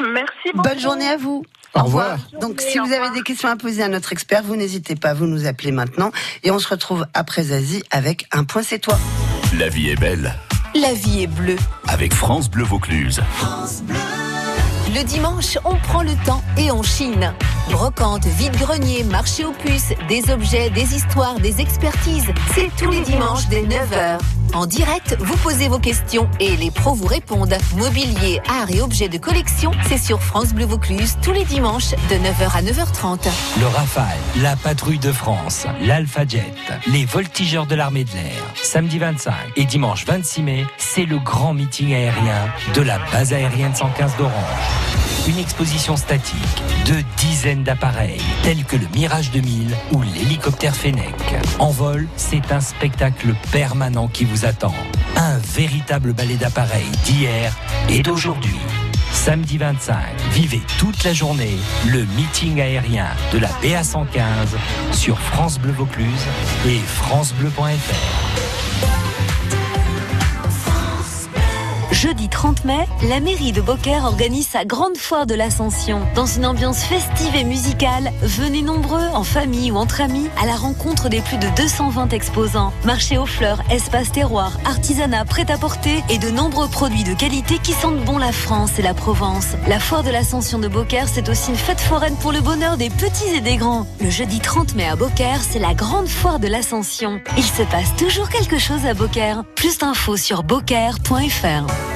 Merci 0.00 0.52
beaucoup. 0.54 0.68
Bonne 0.68 0.78
journée 0.78 1.08
à 1.08 1.16
vous. 1.16 1.44
Au 1.74 1.82
revoir. 1.82 2.18
Donc, 2.40 2.60
si 2.60 2.78
vous 2.78 2.92
avez 2.92 3.10
des 3.14 3.22
questions 3.22 3.48
à 3.48 3.56
poser 3.56 3.82
à 3.82 3.88
notre 3.88 4.12
expert, 4.12 4.44
vous 4.44 4.54
n'hésitez 4.54 4.94
pas, 4.94 5.12
vous 5.14 5.26
nous 5.26 5.46
appelez 5.46 5.72
maintenant. 5.72 6.12
Et 6.44 6.52
on 6.52 6.60
se 6.60 6.68
retrouve 6.68 7.06
après 7.14 7.44
Zazie 7.44 7.82
avec 7.90 8.26
un 8.30 8.44
point 8.44 8.62
c'est 8.62 8.78
toi. 8.78 8.96
La 9.58 9.68
vie 9.68 9.88
est 9.90 9.98
belle 9.98 10.34
La 10.80 10.92
vie 10.94 11.22
est 11.22 11.26
bleue. 11.26 11.56
avec 11.88 12.12
France 12.14 12.48
Bleu 12.48 12.64
Vaucluse. 12.64 13.20
Le 14.92 15.02
dimanche, 15.02 15.58
on 15.64 15.76
prend 15.76 16.02
le 16.02 16.14
temps 16.26 16.42
et 16.58 16.70
on 16.70 16.82
chine. 16.82 17.32
Brocante, 17.70 18.26
vide-grenier, 18.26 19.02
marché 19.04 19.44
aux 19.44 19.52
puces, 19.52 19.94
des 20.08 20.30
objets, 20.30 20.68
des 20.70 20.94
histoires, 20.94 21.40
des 21.40 21.60
expertises. 21.60 22.26
C'est 22.54 22.70
tous 22.76 22.90
les 22.90 23.00
dimanches 23.00 23.48
dès 23.48 23.62
9h. 23.62 24.18
En 24.52 24.66
direct, 24.66 25.16
vous 25.18 25.36
posez 25.38 25.68
vos 25.68 25.80
questions 25.80 26.28
et 26.38 26.56
les 26.56 26.70
pros 26.70 26.94
vous 26.94 27.06
répondent. 27.06 27.56
Mobilier, 27.76 28.40
art 28.48 28.70
et 28.70 28.80
objets 28.82 29.08
de 29.08 29.18
collection, 29.18 29.72
c'est 29.88 29.98
sur 29.98 30.22
France 30.22 30.52
Bleu 30.52 30.66
Vaucluse 30.66 31.16
tous 31.22 31.32
les 31.32 31.44
dimanches 31.44 31.90
de 31.90 32.16
9h 32.16 32.54
à 32.54 32.62
9h30. 32.62 33.28
Le 33.58 33.66
Rafale, 33.66 34.04
la 34.42 34.54
patrouille 34.54 35.00
de 35.00 35.10
France, 35.10 35.66
l'Alpha 35.80 36.24
Jet, 36.26 36.54
les 36.86 37.04
voltigeurs 37.04 37.66
de 37.66 37.74
l'armée 37.74 38.04
de 38.04 38.12
l'air. 38.12 38.44
Samedi 38.62 38.98
25 38.98 39.32
et 39.56 39.64
dimanche 39.64 40.04
26 40.06 40.42
mai, 40.42 40.66
c'est 40.76 41.06
le 41.06 41.18
grand 41.18 41.54
meeting 41.54 41.92
aérien 41.92 42.46
de 42.74 42.82
la 42.82 42.98
base 43.10 43.32
aérienne 43.32 43.74
115 43.74 44.16
d'Orange. 44.18 44.34
Une 45.26 45.38
exposition 45.38 45.96
statique 45.96 46.62
de 46.86 46.96
dizaines 47.16 47.64
d'appareils, 47.64 48.20
tels 48.42 48.64
que 48.64 48.76
le 48.76 48.86
Mirage 48.94 49.30
2000 49.30 49.74
ou 49.92 50.02
l'hélicoptère 50.02 50.76
Fennec. 50.76 51.14
En 51.58 51.70
vol, 51.70 52.06
c'est 52.16 52.52
un 52.52 52.60
spectacle 52.60 53.34
permanent 53.50 54.08
qui 54.08 54.24
vous 54.24 54.44
attend. 54.44 54.74
Un 55.16 55.38
véritable 55.38 56.12
ballet 56.12 56.36
d'appareils 56.36 56.90
d'hier 57.04 57.56
et 57.88 58.02
d'aujourd'hui. 58.02 58.58
Samedi 59.12 59.56
25, 59.56 59.96
vivez 60.32 60.60
toute 60.78 61.02
la 61.04 61.14
journée 61.14 61.56
le 61.86 62.04
meeting 62.16 62.60
aérien 62.60 63.06
de 63.32 63.38
la 63.38 63.48
BA115 63.62 64.92
sur 64.92 65.18
France 65.18 65.58
Bleu 65.58 65.72
Vaucluse 65.72 66.26
et 66.66 66.78
francebleu.fr. 66.80 68.43
Jeudi 72.04 72.28
30 72.28 72.66
mai, 72.66 72.86
la 73.08 73.18
mairie 73.18 73.52
de 73.52 73.62
Beaucaire 73.62 74.04
organise 74.04 74.48
sa 74.48 74.66
grande 74.66 74.98
foire 74.98 75.24
de 75.24 75.34
l'Ascension. 75.34 76.02
Dans 76.14 76.26
une 76.26 76.44
ambiance 76.44 76.82
festive 76.84 77.34
et 77.34 77.44
musicale, 77.44 78.12
venez 78.20 78.60
nombreux, 78.60 79.06
en 79.14 79.24
famille 79.24 79.70
ou 79.70 79.76
entre 79.76 80.02
amis, 80.02 80.28
à 80.38 80.44
la 80.44 80.54
rencontre 80.54 81.08
des 81.08 81.22
plus 81.22 81.38
de 81.38 81.48
220 81.56 82.12
exposants. 82.12 82.74
Marché 82.84 83.16
aux 83.16 83.24
fleurs, 83.24 83.62
espace 83.70 84.12
terroir, 84.12 84.52
artisanat, 84.66 85.24
prêt-à-porter 85.24 86.04
et 86.10 86.18
de 86.18 86.28
nombreux 86.28 86.68
produits 86.68 87.04
de 87.04 87.14
qualité 87.14 87.56
qui 87.56 87.72
sentent 87.72 88.04
bon 88.04 88.18
la 88.18 88.32
France 88.32 88.78
et 88.78 88.82
la 88.82 88.92
Provence. 88.92 89.54
La 89.66 89.80
foire 89.80 90.02
de 90.02 90.10
l'Ascension 90.10 90.58
de 90.58 90.68
Beaucaire, 90.68 91.08
c'est 91.08 91.30
aussi 91.30 91.52
une 91.52 91.56
fête 91.56 91.80
foraine 91.80 92.16
pour 92.16 92.32
le 92.32 92.42
bonheur 92.42 92.76
des 92.76 92.90
petits 92.90 93.34
et 93.34 93.40
des 93.40 93.56
grands. 93.56 93.86
Le 94.02 94.10
jeudi 94.10 94.40
30 94.40 94.74
mai 94.74 94.88
à 94.88 94.94
Beaucaire, 94.94 95.40
c'est 95.40 95.58
la 95.58 95.72
grande 95.72 96.08
foire 96.08 96.38
de 96.38 96.48
l'Ascension. 96.48 97.22
Il 97.38 97.44
se 97.44 97.62
passe 97.62 97.96
toujours 97.96 98.28
quelque 98.28 98.58
chose 98.58 98.84
à 98.84 98.92
Beaucaire. 98.92 99.42
Plus 99.56 99.78
d'infos 99.78 100.18
sur 100.18 100.42
beaucaire.fr. 100.42 101.93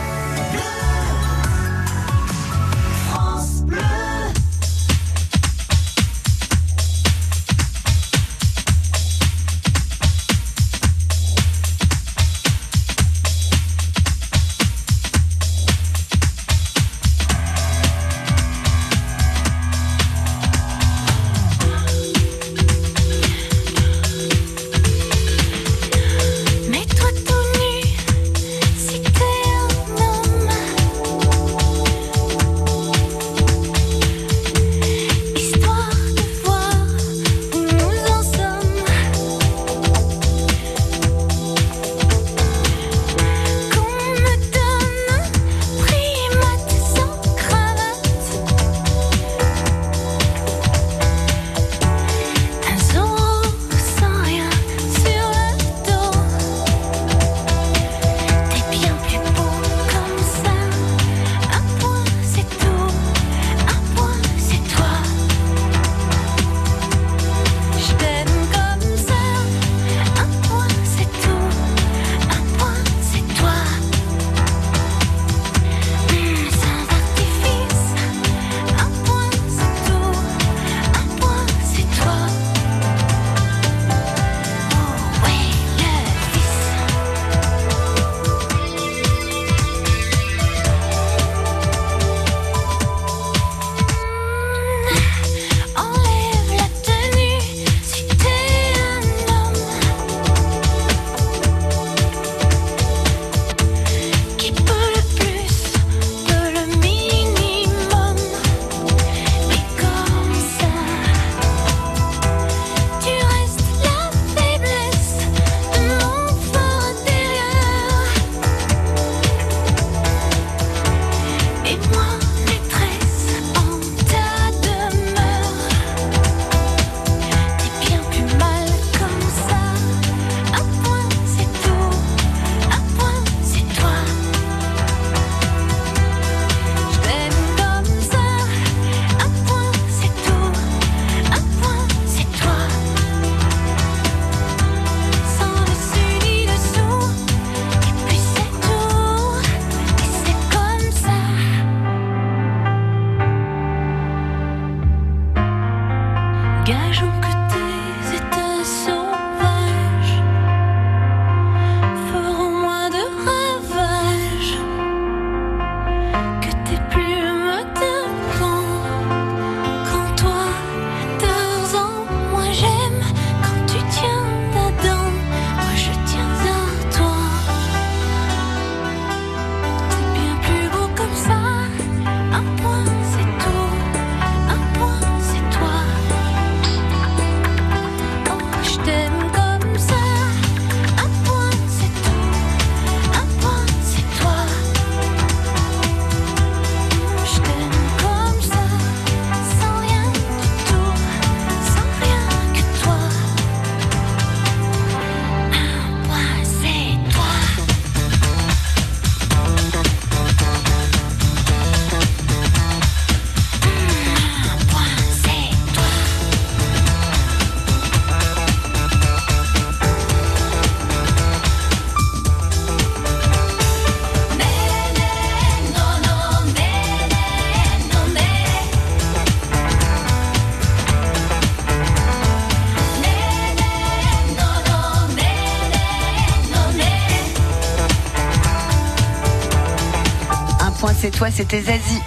c'était 241.38 241.60
Zazie. 241.60 242.02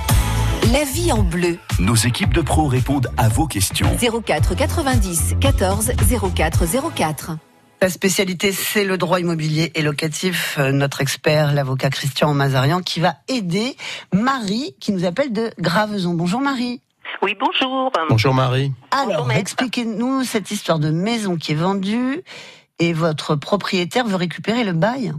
La 0.74 0.84
vie 0.84 1.10
en 1.14 1.24
bleu. 1.24 1.58
Nos 1.80 1.96
équipes 1.96 2.34
de 2.34 2.42
pros 2.42 2.68
répondent 2.68 3.08
à 3.16 3.30
vos 3.30 3.48
questions. 3.48 3.88
04 4.26 4.58
90 4.58 5.36
14 5.40 5.94
04 6.36 6.66
04. 6.94 7.32
La 7.82 7.90
spécialité, 7.90 8.52
c'est 8.52 8.84
le 8.84 8.98
droit 8.98 9.22
immobilier 9.22 9.72
et 9.74 9.84
locatif. 9.84 10.58
Euh, 10.60 10.74
Notre 10.74 11.00
expert, 11.00 11.54
l'avocat 11.54 11.90
Christian 11.90 12.34
Mazarian, 12.34 12.82
qui 12.82 13.00
va 13.00 13.16
aider 13.30 13.78
Marie, 14.12 14.76
qui 14.82 14.92
nous 14.92 15.06
appelle 15.06 15.32
de 15.32 15.52
Graveson. 15.58 16.14
Bonjour 16.14 16.42
Marie. 16.42 16.82
Oui, 17.22 17.38
bonjour. 17.40 17.90
Bonjour 18.10 18.34
Marie. 18.34 18.74
Alors, 18.92 19.32
expliquez-nous 19.32 20.26
cette 20.26 20.52
histoire 20.52 20.80
de 20.80 20.90
maison 20.90 21.38
qui 21.38 21.54
est 21.54 21.56
vendue 21.56 22.22
et 22.80 22.92
votre 22.92 23.38
propriétaire 23.38 24.06
veut 24.06 24.18
récupérer 24.18 24.66
le 24.66 24.74
bail. 24.74 25.14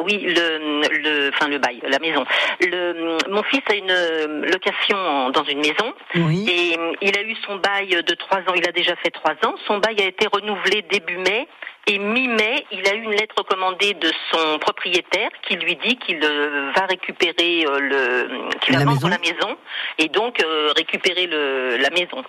Oui, 0.00 0.18
le, 0.20 0.82
le, 1.02 1.30
enfin 1.30 1.48
le 1.48 1.58
bail, 1.58 1.80
la 1.86 1.98
maison. 1.98 2.24
Le, 2.60 3.18
mon 3.30 3.42
fils 3.44 3.62
a 3.70 3.74
une 3.74 3.90
euh, 3.90 4.46
location 4.50 5.30
dans 5.30 5.44
une 5.44 5.58
maison 5.58 5.92
Oui. 6.16 6.46
et 6.48 6.78
euh, 6.78 6.92
il 7.02 7.16
a 7.18 7.22
eu 7.22 7.34
son 7.46 7.56
bail 7.56 7.88
de 8.02 8.14
trois 8.14 8.38
ans. 8.40 8.54
Il 8.56 8.66
a 8.68 8.72
déjà 8.72 8.94
fait 8.96 9.10
trois 9.10 9.34
ans. 9.44 9.54
Son 9.66 9.78
bail 9.78 10.00
a 10.00 10.06
été 10.06 10.26
renouvelé 10.26 10.82
début 10.82 11.18
mai. 11.18 11.46
Et 11.86 11.98
mi-mai, 11.98 12.64
il 12.70 12.86
a 12.88 12.94
eu 12.94 13.02
une 13.02 13.10
lettre 13.10 13.34
recommandée 13.36 13.92
de 13.92 14.10
son 14.32 14.58
propriétaire 14.58 15.28
qui 15.46 15.56
lui 15.56 15.76
dit 15.76 15.96
qu'il 15.98 16.18
euh, 16.24 16.72
va 16.74 16.86
récupérer 16.86 17.66
euh, 17.66 17.78
le, 17.78 18.58
qu'il 18.60 18.72
va 18.72 18.78
La 18.80 18.84
vendre 18.86 19.06
maison. 19.06 19.08
la 19.08 19.18
maison 19.18 19.58
et 19.98 20.08
donc 20.08 20.42
euh, 20.42 20.72
récupérer 20.74 21.26
le, 21.26 21.76
la 21.76 21.90
maison. 21.90 22.24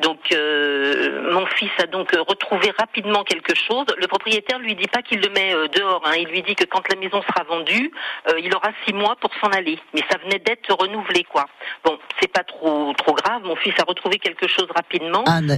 Donc 0.00 0.20
euh, 0.32 1.28
mon 1.32 1.44
fils 1.46 1.70
a 1.82 1.86
donc 1.86 2.12
retrouvé 2.12 2.70
rapidement 2.78 3.24
quelque 3.24 3.54
chose. 3.56 3.86
Le 3.98 4.06
propriétaire 4.06 4.60
lui 4.60 4.76
dit 4.76 4.86
pas 4.86 5.02
qu'il 5.02 5.20
le 5.20 5.28
met 5.30 5.54
dehors. 5.76 6.02
hein. 6.06 6.12
Il 6.16 6.28
lui 6.28 6.42
dit 6.42 6.54
que 6.54 6.64
quand 6.64 6.88
la 6.88 6.94
maison 6.96 7.20
sera 7.22 7.42
vendue, 7.44 7.90
euh, 8.28 8.38
il 8.38 8.54
aura 8.54 8.70
six 8.86 8.92
mois 8.94 9.16
pour 9.16 9.32
s'en 9.42 9.48
aller. 9.48 9.78
Mais 9.92 10.02
ça 10.08 10.18
venait 10.18 10.38
d'être 10.38 10.72
renouvelé, 10.72 11.24
quoi. 11.24 11.46
Bon, 11.84 11.98
c'est 12.20 12.32
pas 12.32 12.44
trop 12.44 12.92
trop 12.96 13.14
grave. 13.14 13.42
Mon 13.42 13.56
fils 13.56 13.74
a 13.80 13.84
retrouvé 13.84 14.18
quelque 14.18 14.46
chose 14.46 14.68
rapidement. 14.74 15.24
Ah, 15.26 15.40
Euh, 15.40 15.56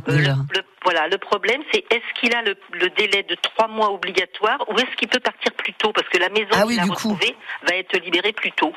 le- 0.54 0.62
voilà, 0.84 1.06
le 1.06 1.18
problème, 1.18 1.62
c'est 1.72 1.84
est-ce 1.94 2.20
qu'il 2.20 2.34
a 2.34 2.42
le, 2.42 2.56
le 2.72 2.88
délai 2.90 3.22
de 3.22 3.36
trois 3.42 3.68
mois 3.68 3.92
obligatoire 3.92 4.58
ou 4.68 4.74
est-ce 4.78 4.96
qu'il 4.96 5.08
peut 5.08 5.20
partir 5.20 5.52
plus 5.52 5.72
tôt 5.74 5.92
parce 5.92 6.08
que 6.08 6.18
la 6.18 6.28
maison 6.30 6.48
Ah 6.52 6.64
oui, 6.66 6.74
qu'il 6.74 6.82
a 6.82 6.86
retrouvée 6.86 7.36
va 7.68 7.74
être 7.76 7.96
libérée 7.98 8.32
plus 8.32 8.52
tôt. 8.52 8.72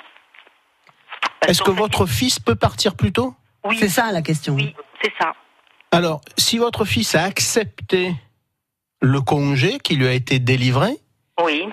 Parce 1.40 1.52
Est-ce 1.52 1.64
que 1.64 1.72
fait, 1.72 1.80
votre 1.80 2.06
fils 2.06 2.40
peut 2.40 2.56
partir 2.56 2.96
plus 2.96 3.12
tôt 3.12 3.34
oui, 3.64 3.78
C'est 3.80 3.90
ça 3.90 4.12
la 4.12 4.22
question. 4.22 4.54
oui, 4.56 4.76
c'est 5.02 5.14
ça. 5.20 5.34
Alors, 5.92 6.22
si 6.38 6.58
votre 6.58 6.86
fils 6.86 7.16
a 7.16 7.24
accepté 7.24 8.14
le 9.02 9.22
congé 9.22 9.80
qui 9.80 9.96
lui 9.96 10.08
a 10.08 10.14
été 10.14 10.40
délivré, 10.40 10.98
Oui, 11.42 11.68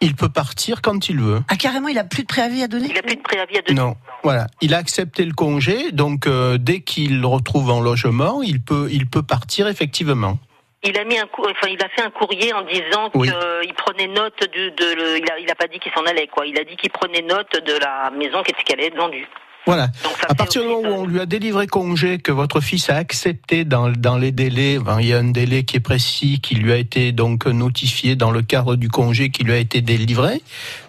il 0.00 0.14
peut 0.14 0.28
partir 0.28 0.82
quand 0.82 1.08
il 1.08 1.20
veut. 1.20 1.40
Ah 1.48 1.56
carrément, 1.56 1.88
il 1.88 1.98
a 1.98 2.04
plus 2.04 2.22
de 2.22 2.26
préavis 2.28 2.62
à 2.62 2.68
donner 2.68 2.88
il 2.90 2.98
a 2.98 3.02
plus 3.02 3.16
de 3.16 3.22
préavis 3.22 3.58
à 3.58 3.62
donner. 3.62 3.80
Non, 3.80 3.96
voilà, 4.22 4.46
il 4.60 4.74
a 4.74 4.78
accepté 4.78 5.24
le 5.24 5.32
congé, 5.32 5.90
donc 5.92 6.26
euh, 6.26 6.58
dès 6.58 6.80
qu'il 6.80 7.24
retrouve 7.24 7.70
un 7.70 7.80
logement, 7.80 8.42
il 8.42 8.60
peut, 8.60 8.88
il 8.90 9.06
peut 9.06 9.22
partir 9.22 9.68
effectivement. 9.68 10.38
Il 10.86 10.98
a 10.98 11.04
mis 11.04 11.18
un 11.18 11.26
enfin 11.38 11.68
il 11.68 11.82
a 11.82 11.88
fait 11.88 12.02
un 12.02 12.10
courrier 12.10 12.52
en 12.52 12.62
disant 12.62 13.10
Oui. 13.14 13.28
qu'il 13.62 13.74
prenait 13.74 14.06
note 14.08 14.38
de, 14.40 14.70
de 14.70 14.94
le- 14.94 15.18
il 15.18 15.30
a 15.30 15.38
il 15.38 15.50
a 15.50 15.54
pas 15.54 15.66
dit 15.66 15.78
qu'il 15.78 15.92
s'en 15.92 16.04
allait 16.04 16.26
quoi. 16.28 16.46
Il 16.46 16.58
a 16.58 16.64
dit 16.64 16.76
qu'il 16.76 16.90
prenait 16.90 17.22
note 17.22 17.52
de 17.64 17.72
la 17.80 18.10
maison 18.16 18.42
qui 18.42 18.52
qu'elle 18.64 18.78
allait 18.78 18.88
être 18.88 18.96
vendue. 18.96 19.26
Voilà. 19.66 19.88
À 20.28 20.34
partir 20.36 20.62
du 20.62 20.68
moment 20.68 20.90
où 20.90 21.02
on 21.02 21.06
lui 21.06 21.18
a 21.18 21.26
délivré 21.26 21.66
congé, 21.66 22.18
que 22.18 22.30
votre 22.30 22.60
fils 22.60 22.88
a 22.88 22.94
accepté 22.94 23.64
dans, 23.64 23.88
dans 23.90 24.16
les 24.16 24.30
délais, 24.30 24.78
ben, 24.78 25.00
il 25.00 25.08
y 25.08 25.12
a 25.12 25.18
un 25.18 25.32
délai 25.32 25.64
qui 25.64 25.76
est 25.76 25.80
précis, 25.80 26.40
qui 26.40 26.54
lui 26.54 26.72
a 26.72 26.76
été 26.76 27.10
donc 27.10 27.46
notifié 27.46 28.14
dans 28.14 28.30
le 28.30 28.42
cadre 28.42 28.76
du 28.76 28.88
congé 28.88 29.30
qui 29.30 29.42
lui 29.42 29.52
a 29.54 29.56
été 29.58 29.80
délivré, 29.80 30.40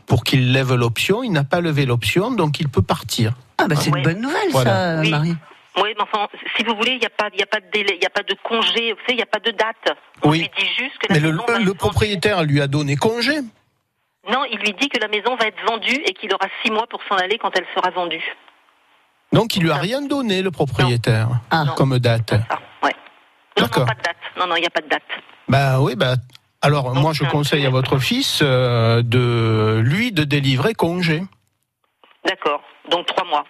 pour 0.06 0.24
qu'il 0.24 0.52
lève 0.54 0.76
l'option. 0.76 1.24
Il 1.24 1.32
n'a 1.32 1.44
pas 1.44 1.60
levé 1.60 1.88
l'option, 1.88 2.30
donc 2.30 2.60
il 2.60 2.70
peut 2.70 2.84
partir. 2.84 3.34
Ah 3.58 3.66
bah 3.68 3.76
c'est 3.76 3.90
Ouais. 3.90 3.98
une 3.98 4.04
bonne 4.06 4.22
nouvelle 4.22 4.50
Voilà. 4.52 4.98
ça, 4.98 5.02
Oui. 5.02 5.10
Marie. 5.10 5.36
Oui, 5.78 5.94
mais 5.96 6.02
enfin, 6.04 6.28
si 6.56 6.64
vous 6.64 6.76
voulez, 6.76 6.94
il 6.94 7.00
n'y 7.00 7.06
a 7.06 7.10
pas, 7.10 7.30
il 7.34 7.42
a 7.42 7.46
pas 7.46 7.60
de 7.60 7.70
délai, 7.72 7.94
il 7.96 8.00
n'y 8.00 8.06
a 8.06 8.10
pas 8.10 8.24
de 8.24 8.36
congé, 8.44 8.94
vous 8.94 9.00
savez, 9.02 9.14
il 9.14 9.16
n'y 9.18 9.22
a 9.22 9.28
pas 9.28 9.40
de 9.40 9.52
date. 9.52 9.98
On 10.24 10.30
Oui. 10.32 10.40
lui 10.40 10.50
dit 10.58 10.68
juste 10.78 10.98
que 10.98 11.08
la 11.08 11.16
Mais 11.16 11.20
le, 11.20 11.30
va 11.30 11.36
le 11.36 11.42
être 11.44 11.48
vendue. 11.66 11.74
propriétaire 11.78 12.44
lui 12.44 12.62
a 12.62 12.68
donné 12.68 12.96
congé. 12.96 13.36
Non, 14.30 14.44
il 14.52 14.58
lui 14.60 14.74
dit 14.74 14.90
que 14.90 15.00
la 15.00 15.08
maison 15.08 15.36
va 15.36 15.46
être 15.48 15.64
vendue 15.66 16.02
et 16.06 16.14
qu'il 16.14 16.34
aura 16.34 16.48
six 16.64 16.72
mois 16.72 16.88
pour 16.88 17.02
s'en 17.08 17.16
aller 17.16 17.38
quand 17.38 17.52
elle 17.58 17.66
sera 17.76 17.92
vendue. 17.92 18.24
Donc 19.32 19.56
il 19.56 19.64
lui 19.64 19.72
a 19.72 19.76
rien 19.76 20.02
donné, 20.02 20.42
le 20.42 20.52
propriétaire, 20.52 21.28
Ah. 21.52 21.66
Comme 21.76 22.00
date. 22.00 22.32
Ouais. 22.84 22.92
Non, 23.58 23.64
non, 23.64 23.64
D'accord. 23.68 23.86
pas 23.86 23.94
de 23.94 24.02
date. 24.02 24.18
Non, 24.38 24.48
non, 24.48 24.56
il 24.56 24.62
n'y 24.62 24.68
a 24.68 24.72
pas 24.72 24.82
de 24.82 24.88
date. 24.90 25.04
Bah 25.48 25.80
oui, 25.80 25.96
bah 25.96 26.16
alors 26.62 26.92
Donc, 26.94 27.04
moi 27.04 27.14
je 27.14 27.24
conseille 27.26 27.66
à 27.66 27.70
votre 27.70 28.00
fils 28.00 28.40
euh, 28.42 29.02
de 29.04 29.80
lui 29.84 30.12
de 30.12 30.24
délivrer 30.24 30.74
congé. 30.74 31.24
D'accord. 32.26 32.62
Donc 32.90 33.06
trois 33.08 33.26
mois. 33.26 33.46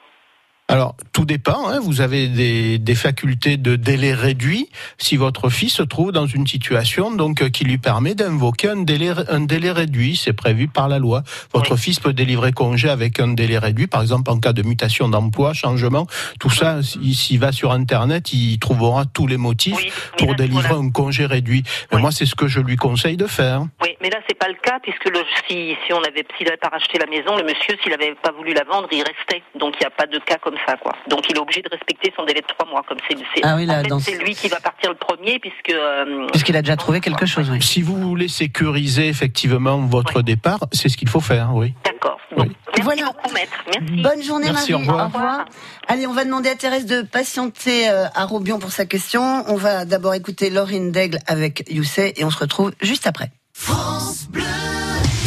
Alors, 0.70 0.96
tout 1.14 1.24
dépend. 1.24 1.70
hein, 1.70 1.80
vous 1.82 2.02
avez 2.02 2.28
des, 2.28 2.78
des 2.78 2.96
facultés 2.96 3.56
de 3.56 3.78
délai 3.78 4.14
réduit 4.14 4.70
si 4.98 5.16
votre 5.16 5.50
fils 5.50 5.74
se 5.76 5.82
trouve 5.84 6.12
dans 6.12 6.26
une 6.26 6.46
situation 6.46 7.10
donc 7.10 7.50
qui 7.52 7.64
lui 7.64 7.78
permet 7.78 8.16
d'invoquer 8.16 8.70
un 8.72 8.82
délai, 8.84 9.12
un 9.30 9.40
délai 9.40 9.72
réduit. 9.72 10.18
C'est 10.18 10.34
prévu 10.34 10.68
par 10.68 10.90
la 10.90 11.00
loi. 11.00 11.24
Votre 11.54 11.76
Oui. 11.76 11.78
fils 11.80 12.02
peut 12.02 12.12
délivrer 12.12 12.52
congé 12.52 12.90
avec 12.90 13.22
un 13.22 13.30
délai 13.30 13.58
réduit, 13.58 13.88
par 13.88 14.02
exemple 14.02 14.30
en 14.30 14.40
cas 14.40 14.52
de 14.52 14.62
mutation 14.62 15.08
d'emploi, 15.08 15.54
changement. 15.54 16.06
Tout 16.38 16.50
ça, 16.50 16.84
s'il 16.84 17.40
va 17.40 17.54
sur 17.54 17.72
Internet, 17.72 18.34
il 18.34 18.60
trouvera 18.60 19.06
tous 19.06 19.26
les 19.26 19.38
motifs 19.38 19.78
Oui. 19.78 19.90
pour 20.18 20.32
là, 20.32 20.34
délivrer 20.36 20.68
voilà. 20.68 20.84
un 20.84 20.90
congé 20.90 21.26
réduit. 21.26 21.64
Oui. 21.94 22.02
moi, 22.02 22.12
c'est 22.12 22.26
ce 22.26 22.36
que 22.36 22.48
je 22.50 22.60
lui 22.60 22.76
conseille 22.76 23.16
de 23.16 23.28
faire. 23.28 23.62
Oui, 23.84 23.96
mais 24.02 24.10
là 24.10 24.18
c'est 24.28 24.38
pas 24.38 24.50
le 24.50 24.56
cas 24.62 24.80
puisque 24.84 25.06
le, 25.06 25.20
si 25.48 25.76
si 25.86 25.94
on 25.94 26.04
avait 26.04 26.26
s'il 26.38 26.46
n'avait 26.46 26.58
pas 26.58 26.68
racheté 26.70 27.00
la 27.00 27.06
maison, 27.06 27.38
le 27.38 27.44
monsieur 27.46 27.78
s'il 27.82 27.92
n'avait 27.92 28.16
pas 28.22 28.34
voulu 28.34 28.54
la 28.54 28.66
vendre, 28.66 28.90
il 28.92 28.98
restait. 29.02 29.44
Donc 29.58 29.76
il 29.76 29.80
n'y 29.80 29.86
a 29.86 29.92
pas 29.92 30.06
de 30.08 30.20
cas 30.20 30.38
comme 30.44 30.56
ça 30.66 30.76
quoi. 30.78 30.94
Donc 31.10 31.22
il 31.30 31.36
est 31.36 31.40
obligé 31.40 31.62
de 31.62 31.70
respecter 31.70 32.12
son 32.16 32.26
délai 32.26 32.42
de 32.42 32.48
trois 32.48 32.70
mois 32.70 32.84
comme 32.88 32.98
c'est 33.10 33.16
c'est 33.36 33.42
Ah 33.44 33.56
oui, 33.56 33.68
c'est 34.02 34.16
ce- 34.16 34.24
lui 34.24 34.34
qui 34.36 34.48
va 34.48 34.60
partir 34.60 34.90
le 34.90 34.96
premier 34.96 35.40
puisque 35.40 35.72
euh, 35.72 36.28
Puisqu'il 36.32 36.56
a 36.56 36.62
déjà 36.62 36.76
trouvé 36.78 37.00
quelque 37.02 37.26
chose, 37.26 37.50
oui. 37.50 37.62
Si 37.62 37.82
vous 37.82 37.96
voulez 37.96 38.28
sécuriser 38.28 39.08
effectivement 39.08 39.78
votre 39.80 40.18
Oui. 40.18 40.24
départ, 40.24 40.60
c'est 40.72 40.90
ce 40.90 40.98
qu'il 40.98 41.10
faut 41.10 41.20
faire, 41.20 41.52
oui. 41.54 41.74
d'accord. 41.86 42.18
Donc, 42.36 42.48
Oui. 42.48 42.56
Merci 42.68 42.82
Voilà. 42.84 43.06
beaucoup 43.06 43.34
maître. 43.34 43.64
Merci. 43.74 44.02
Bonne 44.04 44.22
journée 44.24 44.46
Merci, 44.52 44.72
Marie. 44.72 44.84
au 44.86 44.92
revoir. 44.92 45.06
Au 45.06 45.08
revoir. 45.18 45.46
Allez, 45.88 46.06
on 46.08 46.14
va 46.14 46.26
demander 46.26 46.50
à 46.50 46.56
Thérèse 46.56 46.86
de 46.86 47.02
patienter 47.02 47.90
euh, 47.90 48.06
à 48.14 48.26
Robion 48.26 48.60
pour 48.60 48.72
sa 48.72 48.86
question. 48.86 49.44
On 49.48 49.56
va 49.56 49.86
d'abord 49.86 50.14
écouter 50.14 50.50
Laurine 50.50 50.92
Daigle 50.92 51.20
avec 51.28 51.64
Youssef 51.70 52.12
et 52.18 52.24
on 52.24 52.30
se 52.30 52.38
retrouve 52.40 52.74
juste 52.82 53.08
après. 53.08 53.32
France 53.54 54.28
Bleu 54.30 54.44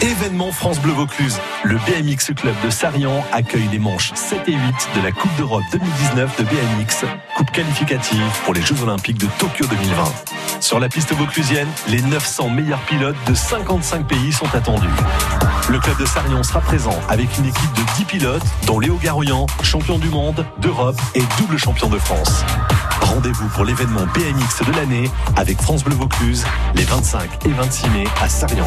Événement 0.00 0.52
France 0.52 0.78
Bleu 0.78 0.92
Vaucluse. 0.92 1.38
Le 1.64 1.76
BMX 1.78 2.32
Club 2.34 2.54
de 2.64 2.70
Sarian 2.70 3.24
accueille 3.32 3.68
les 3.72 3.80
manches 3.80 4.12
7 4.14 4.42
et 4.46 4.52
8 4.52 4.60
de 4.96 5.02
la 5.02 5.10
Coupe 5.10 5.34
d'Europe 5.36 5.64
2019 5.72 6.38
de 6.38 6.44
BMX, 6.44 7.04
coupe 7.36 7.50
qualificative 7.50 8.22
pour 8.44 8.54
les 8.54 8.62
Jeux 8.62 8.80
Olympiques 8.82 9.18
de 9.18 9.26
Tokyo 9.38 9.66
2020. 9.66 10.04
Sur 10.60 10.78
la 10.78 10.88
piste 10.88 11.12
vauclusienne, 11.14 11.68
les 11.88 12.00
900 12.00 12.50
meilleurs 12.50 12.80
pilotes 12.82 13.16
de 13.26 13.34
55 13.34 14.06
pays 14.06 14.32
sont 14.32 14.54
attendus. 14.54 14.86
Le 15.68 15.80
club 15.80 15.98
de 15.98 16.06
Sarion 16.06 16.44
sera 16.44 16.60
présent 16.60 16.98
avec 17.08 17.36
une 17.36 17.46
équipe 17.46 17.72
de 17.74 17.82
10 17.96 18.04
pilotes, 18.04 18.46
dont 18.66 18.78
Léo 18.78 18.98
Garouillan, 19.02 19.46
champion 19.62 19.98
du 19.98 20.08
monde, 20.10 20.46
d'Europe 20.58 21.00
et 21.16 21.22
double 21.38 21.58
champion 21.58 21.88
de 21.88 21.98
France. 21.98 22.44
Rendez-vous 23.02 23.48
pour 23.48 23.64
l'événement 23.64 24.06
BMX 24.14 24.64
de 24.64 24.76
l'année 24.76 25.10
avec 25.36 25.60
France 25.60 25.82
Bleu 25.82 25.96
Vaucluse 25.96 26.44
les 26.76 26.84
25 26.84 27.46
et 27.46 27.52
26 27.52 27.88
mai 27.90 28.04
à 28.22 28.28
Sarian. 28.28 28.66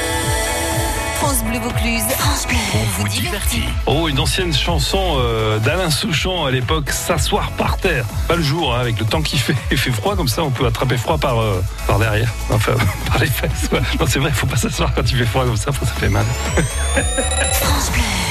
France 1.21 1.43
Bleu 1.43 1.59
Vaucluse. 1.59 2.01
France 2.17 2.47
Bleu. 2.47 2.57
On 2.73 2.99
vous 2.99 3.07
divertit. 3.07 3.61
Oh, 3.85 4.07
une 4.07 4.19
ancienne 4.19 4.51
chanson 4.51 5.17
euh, 5.19 5.59
d'Alain 5.59 5.91
Souchon 5.91 6.45
à 6.45 6.49
l'époque, 6.49 6.89
S'asseoir 6.89 7.51
par 7.51 7.77
terre. 7.77 8.05
Pas 8.27 8.35
le 8.35 8.41
jour, 8.41 8.75
hein, 8.75 8.79
avec 8.79 8.97
le 8.97 9.05
temps 9.05 9.21
qui 9.21 9.37
fait, 9.37 9.55
il 9.71 9.77
fait 9.77 9.91
froid, 9.91 10.15
comme 10.15 10.27
ça 10.27 10.41
on 10.43 10.49
peut 10.49 10.65
attraper 10.65 10.97
froid 10.97 11.19
par, 11.19 11.39
euh, 11.39 11.63
par 11.85 11.99
derrière. 11.99 12.33
Enfin, 12.49 12.73
par 13.05 13.19
les 13.19 13.27
fesses. 13.27 13.69
ouais. 13.71 13.81
Non, 13.99 14.07
c'est 14.07 14.17
vrai, 14.17 14.29
il 14.29 14.35
faut 14.35 14.47
pas 14.47 14.55
s'asseoir 14.55 14.95
quand 14.95 15.03
il 15.11 15.15
fait 15.15 15.25
froid 15.25 15.45
comme 15.45 15.57
ça, 15.57 15.71
ça 15.71 15.93
fait 15.93 16.09
mal. 16.09 16.25
France 17.53 17.91
Bleu. 17.91 18.30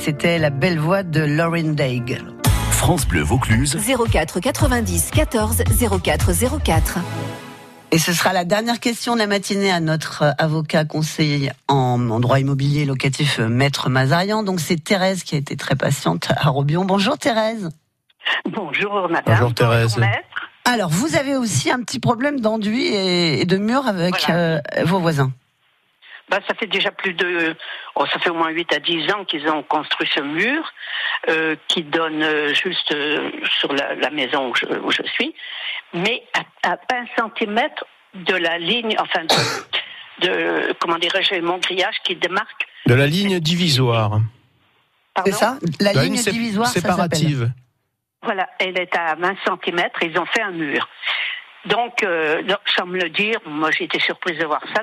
C'était 0.00 0.38
la 0.38 0.48
belle 0.48 0.78
voix 0.78 1.02
de 1.02 1.20
Lauren 1.20 1.74
Daigle. 1.74 2.32
France 2.70 3.06
Bleu 3.06 3.20
Vaucluse. 3.20 3.76
04 4.10 4.40
90 4.40 5.10
14 5.10 5.62
04 6.02 6.30
04. 6.64 6.98
Et 7.92 7.98
ce 7.98 8.14
sera 8.14 8.32
la 8.32 8.46
dernière 8.46 8.80
question 8.80 9.12
de 9.14 9.18
la 9.18 9.26
matinée 9.26 9.70
à 9.70 9.80
notre 9.80 10.22
euh, 10.22 10.32
avocat 10.38 10.86
conseiller 10.86 11.50
en, 11.68 11.98
droit 12.18 12.40
immobilier 12.40 12.86
locatif, 12.86 13.40
euh, 13.40 13.48
Maître 13.48 13.90
Mazarian. 13.90 14.42
Donc 14.42 14.60
c'est 14.60 14.82
Thérèse 14.82 15.22
qui 15.22 15.34
a 15.34 15.38
été 15.38 15.56
très 15.56 15.76
patiente 15.76 16.28
à 16.34 16.48
Robion. 16.48 16.86
Bonjour 16.86 17.18
Thérèse. 17.18 17.68
Bonjour 18.50 19.06
madame. 19.10 19.22
Bonjour 19.26 19.52
Thérèse. 19.52 19.98
maître. 19.98 20.24
Alors 20.64 20.88
vous 20.88 21.14
avez 21.16 21.36
aussi 21.36 21.70
un 21.70 21.82
petit 21.82 22.00
problème 22.00 22.40
d'enduit 22.40 22.86
et, 22.86 23.42
et 23.42 23.44
de 23.44 23.58
mur 23.58 23.86
avec 23.86 24.30
euh, 24.30 24.60
vos 24.84 24.98
voisins. 24.98 25.30
Bah, 26.30 26.38
ça 26.46 26.54
fait 26.54 26.68
déjà 26.68 26.92
plus 26.92 27.12
de, 27.12 27.56
oh, 27.96 28.06
ça 28.06 28.20
fait 28.20 28.30
au 28.30 28.34
moins 28.34 28.50
8 28.50 28.72
à 28.72 28.78
10 28.78 29.12
ans 29.12 29.24
qu'ils 29.24 29.48
ont 29.48 29.64
construit 29.64 30.08
ce 30.14 30.20
mur 30.20 30.62
euh, 31.28 31.56
qui 31.66 31.82
donne 31.82 32.22
euh, 32.22 32.54
juste 32.54 32.92
euh, 32.92 33.32
sur 33.58 33.72
la, 33.72 33.96
la 33.96 34.10
maison 34.10 34.48
où 34.50 34.54
je, 34.54 34.66
où 34.66 34.92
je 34.92 35.02
suis, 35.14 35.34
mais 35.92 36.22
à, 36.62 36.70
à 36.70 36.76
1 37.18 37.30
cm 37.36 37.60
de 38.14 38.34
la 38.34 38.58
ligne, 38.58 38.94
enfin 39.00 39.24
de, 39.24 40.26
de 40.26 40.72
comment 40.80 40.98
dirais-je, 40.98 41.40
mon 41.40 41.58
grillage 41.58 41.96
qui 42.04 42.14
démarque. 42.14 42.66
De 42.86 42.94
la 42.94 43.08
ligne 43.08 43.40
divisoire. 43.40 44.20
C'est 45.24 45.32
ça 45.32 45.58
La 45.80 45.92
La 45.92 46.04
ligne 46.04 46.14
divisoire, 46.14 46.68
ça 46.68 46.80
séparative. 46.80 47.50
Voilà, 48.22 48.48
elle 48.60 48.78
est 48.78 48.96
à 48.96 49.16
20 49.16 49.34
cm, 49.44 49.88
ils 50.02 50.18
ont 50.18 50.26
fait 50.26 50.42
un 50.42 50.52
mur. 50.52 50.88
Donc, 51.66 52.02
euh, 52.02 52.42
donc, 52.42 52.58
sans 52.76 52.86
me 52.86 52.98
le 52.98 53.10
dire, 53.10 53.38
moi 53.44 53.70
j'ai 53.70 53.84
été 53.84 53.98
surprise 54.00 54.38
de 54.38 54.46
voir 54.46 54.62
ça. 54.74 54.82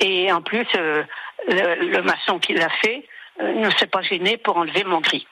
Et 0.00 0.32
en 0.32 0.42
plus, 0.42 0.66
euh, 0.76 1.02
le, 1.48 1.86
le 1.90 2.02
maçon 2.02 2.38
qui 2.38 2.54
l'a 2.54 2.68
fait 2.70 3.06
euh, 3.40 3.52
ne 3.54 3.70
s'est 3.70 3.86
pas 3.86 4.02
gêné 4.02 4.36
pour 4.38 4.56
enlever 4.56 4.84
mon 4.84 5.00
gris, 5.00 5.26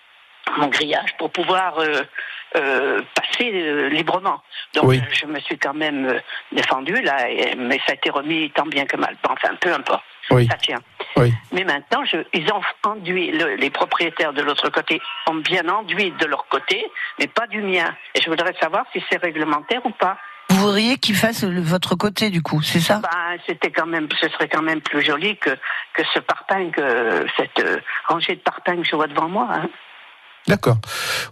mon 0.57 0.69
grillage, 0.69 1.17
pour 1.19 1.31
pouvoir 1.31 1.79
euh, 1.79 3.03
passer 3.15 3.89
librement. 3.91 4.43
Donc, 4.75 4.85
Oui. 4.85 5.03
je 5.13 5.27
me 5.27 5.39
suis 5.41 5.59
quand 5.59 5.75
même 5.75 6.21
défendue 6.53 7.01
là, 7.03 7.29
et- 7.31 7.55
mais 7.57 7.79
ça 7.87 7.93
a 7.93 7.95
été 7.95 8.11
remis 8.11 8.51
tant 8.51 8.67
bien 8.67 8.87
que 8.87 8.97
mal. 8.97 9.17
Enfin, 9.29 9.55
peu 9.61 9.73
importe. 9.73 10.05
Oui. 10.31 10.47
Ça 10.51 10.57
tient. 10.59 10.79
Oui. 11.17 11.33
Mais 11.53 11.65
maintenant, 11.65 12.05
je, 12.05 12.19
ils 12.35 12.51
ont 12.53 12.61
enduit, 12.85 13.31
le- 13.33 13.55
les 13.57 13.71
propriétaires 13.71 14.33
de 14.35 14.43
l'autre 14.43 14.69
côté 14.69 15.01
ont 15.27 15.35
bien 15.37 15.67
enduit 15.69 16.11
de 16.13 16.27
leur 16.27 16.47
côté, 16.49 16.87
mais 17.19 17.27
pas 17.27 17.47
du 17.47 17.63
mien. 17.63 17.95
Et 18.15 18.21
je 18.21 18.29
voudrais 18.29 18.53
savoir 18.61 18.85
si 18.93 19.03
c'est 19.11 19.17
réglementaire 19.23 19.85
ou 19.87 19.91
pas. 19.91 20.19
Vous 20.59 20.65
voudriez 20.67 20.97
qu'il 20.99 21.15
fasse 21.15 21.45
le- 21.45 21.61
votre 21.61 21.95
côté 21.95 22.31
du 22.31 22.43
coup, 22.43 22.63
c'est 22.63 22.81
ça? 22.81 23.01
Ben, 23.01 23.39
c'était 23.47 23.71
quand 23.71 23.87
même, 23.87 24.09
ce 24.21 24.29
serait 24.29 24.49
quand 24.49 24.63
même 24.63 24.81
plus 24.81 25.05
joli 25.05 25.37
que, 25.37 25.51
que 25.51 26.03
ce 26.13 26.19
parpaing, 26.19 26.71
que 26.73 27.27
cette 27.37 27.61
euh, 27.65 27.77
rangée 28.09 28.35
de 28.35 28.41
parpaing 28.41 28.77
que 28.77 28.83
je 28.89 28.97
vois 28.97 29.07
devant 29.07 29.29
moi. 29.29 29.49
hein. 29.53 29.69
D'accord. 30.49 30.79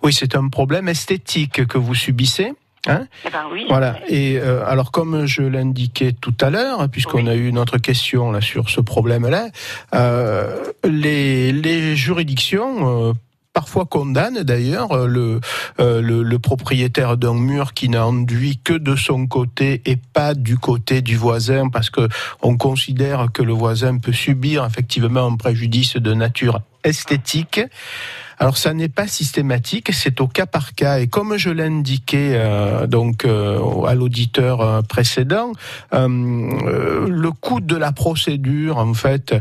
Oui, 0.05 0.13
c'est 0.13 0.37
un 0.37 0.49
problème 0.49 0.89
esthétique 0.89 1.67
que 1.67 1.77
vous 1.79 1.95
subissez. 1.95 2.53
Hein 2.87 3.07
Eh 3.25 3.31
ben 3.31 3.47
oui. 3.51 3.67
Voilà. 3.69 3.97
Et 4.07 4.39
euh, 4.39 4.65
alors, 4.65 4.93
comme 4.93 5.27
je 5.27 5.43
l'indiquais 5.43 6.13
tout 6.13 6.35
à 6.41 6.51
l'heure, 6.51 6.89
puisqu'on 6.89 7.27
a 7.27 7.35
eu 7.35 7.49
une 7.49 7.59
autre 7.59 7.79
question 7.79 8.31
là 8.31 8.41
sur 8.41 8.71
ce 8.71 8.81
problème-là, 8.81 9.49
euh, 9.95 10.73
les, 10.85 11.51
les 11.51 11.97
juridictions. 11.97 13.09
euh, 13.09 13.13
Parfois 13.57 13.87
condamnent 13.87 14.43
d'ailleurs 14.43 14.93
euh, 14.93 15.07
le, 15.07 15.41
euh, 15.81 16.03
le, 16.03 16.39
propriétaire 16.39 17.17
d'un 17.17 17.33
mur 17.33 17.73
qui 17.73 17.89
n'a 17.89 18.07
enduit 18.07 18.61
que 18.63 18.75
de 18.75 18.97
son 18.97 19.27
côté 19.27 19.81
et 19.87 19.97
pas 19.97 20.35
du 20.35 20.59
côté 20.59 21.01
du 21.01 21.17
voisin 21.17 21.71
parce 21.71 21.89
que 21.89 22.07
on 22.43 22.59
considère 22.59 23.29
que 23.33 23.43
le 23.43 23.55
voisin 23.55 23.97
peut 23.97 24.13
subir 24.13 24.67
effectivement 24.67 25.27
un 25.27 25.37
préjudice 25.37 25.97
de 25.97 26.13
nature 26.13 26.61
esthétique. 26.85 27.63
Alors 28.39 28.59
ça 28.59 28.75
n'est 28.75 28.91
pas 28.91 29.07
systématique, 29.07 29.91
c'est 29.95 30.21
au 30.21 30.29
cas 30.29 30.45
par 30.45 30.75
cas. 30.75 30.99
Et 30.99 31.07
comme 31.07 31.39
je 31.39 31.49
l'indiquais 31.49 32.33
euh, 32.35 32.87
donc 32.87 33.25
euh, 33.25 33.87
à 33.87 33.95
l'auditeur 33.95 34.83
précédent, 34.83 35.53
le 35.93 37.31
coût 37.31 37.61
de 37.63 37.77
la 37.77 37.93
procédure 37.93 38.77
en 38.77 38.93
fait. 38.93 39.35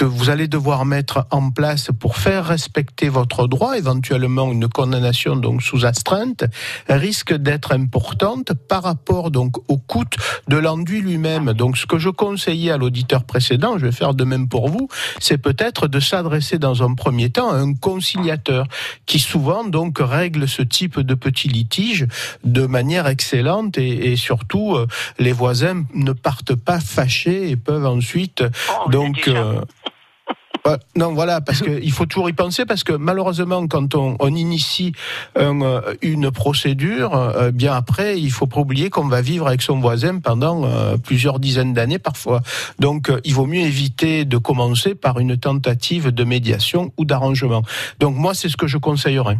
Que 0.00 0.06
vous 0.06 0.30
allez 0.30 0.48
devoir 0.48 0.86
mettre 0.86 1.26
en 1.30 1.50
place 1.50 1.90
pour 2.00 2.16
faire 2.16 2.46
respecter 2.46 3.10
votre 3.10 3.46
droit, 3.46 3.76
éventuellement 3.76 4.50
une 4.50 4.66
condamnation 4.66 5.36
donc 5.36 5.62
sous 5.62 5.84
astreinte, 5.84 6.46
risque 6.88 7.34
d'être 7.34 7.72
importante 7.72 8.54
par 8.54 8.82
rapport 8.82 9.30
donc 9.30 9.58
au 9.68 9.76
coût 9.76 10.06
de 10.48 10.56
l'enduit 10.56 11.02
lui-même. 11.02 11.52
Donc 11.52 11.76
ce 11.76 11.84
que 11.84 11.98
je 11.98 12.08
conseillais 12.08 12.70
à 12.70 12.78
l'auditeur 12.78 13.24
précédent, 13.24 13.76
je 13.76 13.84
vais 13.84 13.92
faire 13.92 14.14
de 14.14 14.24
même 14.24 14.48
pour 14.48 14.70
vous, 14.70 14.88
c'est 15.18 15.36
peut-être 15.36 15.86
de 15.86 16.00
s'adresser 16.00 16.58
dans 16.58 16.82
un 16.82 16.94
premier 16.94 17.28
temps 17.28 17.50
à 17.50 17.56
un 17.56 17.74
conciliateur 17.74 18.68
qui 19.04 19.18
souvent 19.18 19.64
donc 19.64 19.98
règle 20.00 20.48
ce 20.48 20.62
type 20.62 20.98
de 20.98 21.14
petits 21.14 21.48
litiges 21.48 22.06
de 22.42 22.64
manière 22.64 23.06
excellente 23.06 23.76
et, 23.76 24.12
et 24.12 24.16
surtout 24.16 24.76
euh, 24.76 24.86
les 25.18 25.32
voisins 25.32 25.84
ne 25.92 26.12
partent 26.12 26.54
pas 26.54 26.80
fâchés 26.80 27.50
et 27.50 27.56
peuvent 27.56 27.84
ensuite 27.84 28.42
donc 28.88 29.28
euh, 29.28 29.60
Ouais, 30.66 30.76
non, 30.94 31.14
voilà, 31.14 31.40
parce 31.40 31.62
qu'il 31.62 31.90
faut 31.92 32.04
toujours 32.04 32.28
y 32.28 32.34
penser, 32.34 32.66
parce 32.66 32.84
que 32.84 32.92
malheureusement, 32.92 33.66
quand 33.66 33.94
on, 33.94 34.16
initie 34.34 34.92
euh, 35.38 35.80
une 36.02 36.30
procédure, 36.30 37.14
euh, 37.14 37.50
bien 37.50 37.74
après, 37.74 38.18
il 38.18 38.30
faut 38.30 38.46
pas 38.46 38.60
oublier 38.60 38.90
qu'on 38.90 39.08
va 39.08 39.22
vivre 39.22 39.46
avec 39.46 39.62
son 39.62 39.80
voisin 39.80 40.18
pendant 40.20 40.64
euh, 40.64 40.96
plusieurs 40.98 41.40
dizaines 41.40 41.72
d'années 41.72 41.98
parfois. 41.98 42.40
Donc, 42.78 43.08
euh, 43.08 43.20
il 43.24 43.34
vaut 43.34 43.46
mieux 43.46 43.62
éviter 43.62 44.24
de 44.24 44.36
commencer 44.36 44.94
par 44.94 45.18
une 45.18 45.38
tentative 45.38 46.10
de 46.10 46.24
médiation 46.24 46.92
ou 46.98 47.04
d'arrangement. 47.06 47.62
Donc, 47.98 48.16
moi, 48.16 48.34
c'est 48.34 48.48
ce 48.48 48.56
que 48.56 48.66
je 48.66 48.76
conseillerais. 48.76 49.38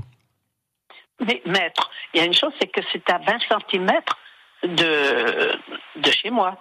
Mais 1.27 1.43
maître, 1.45 1.91
il 2.15 2.21
y 2.21 2.23
a 2.23 2.27
une 2.27 2.35
chose, 2.35 2.53
c'est 2.59 2.69
que 2.69 2.81
c'est 2.93 3.09
à 3.11 3.19
20 3.19 3.39
cm 3.71 3.91
de 4.63 6.11
chez 6.11 6.31
moi. 6.31 6.57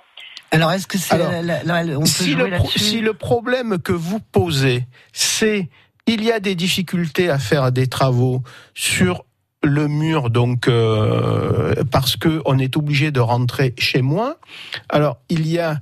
Alors, 0.52 0.72
est-ce 0.72 0.88
que 0.88 0.98
c'est. 0.98 1.18
Si 2.76 3.02
le 3.02 3.14
problème 3.14 3.80
que 3.80 3.92
vous 3.92 4.20
posez, 4.20 4.88
c'est 5.14 5.70
il 6.08 6.24
y 6.24 6.32
a 6.32 6.40
des 6.40 6.56
difficultés 6.56 7.30
à 7.30 7.38
faire 7.38 7.72
des 7.72 7.88
travaux 7.88 8.42
sur 8.74 9.26
le 9.64 9.88
mur, 9.88 10.30
donc 10.30 10.68
euh, 10.68 11.76
parce 11.92 12.16
que 12.16 12.42
on 12.46 12.58
est 12.58 12.78
obligé 12.78 13.12
de 13.12 13.20
rentrer 13.20 13.76
chez 13.78 14.02
moi. 14.02 14.38
Alors 14.88 15.18
il 15.30 15.48
y 15.48 15.60
a 15.60 15.80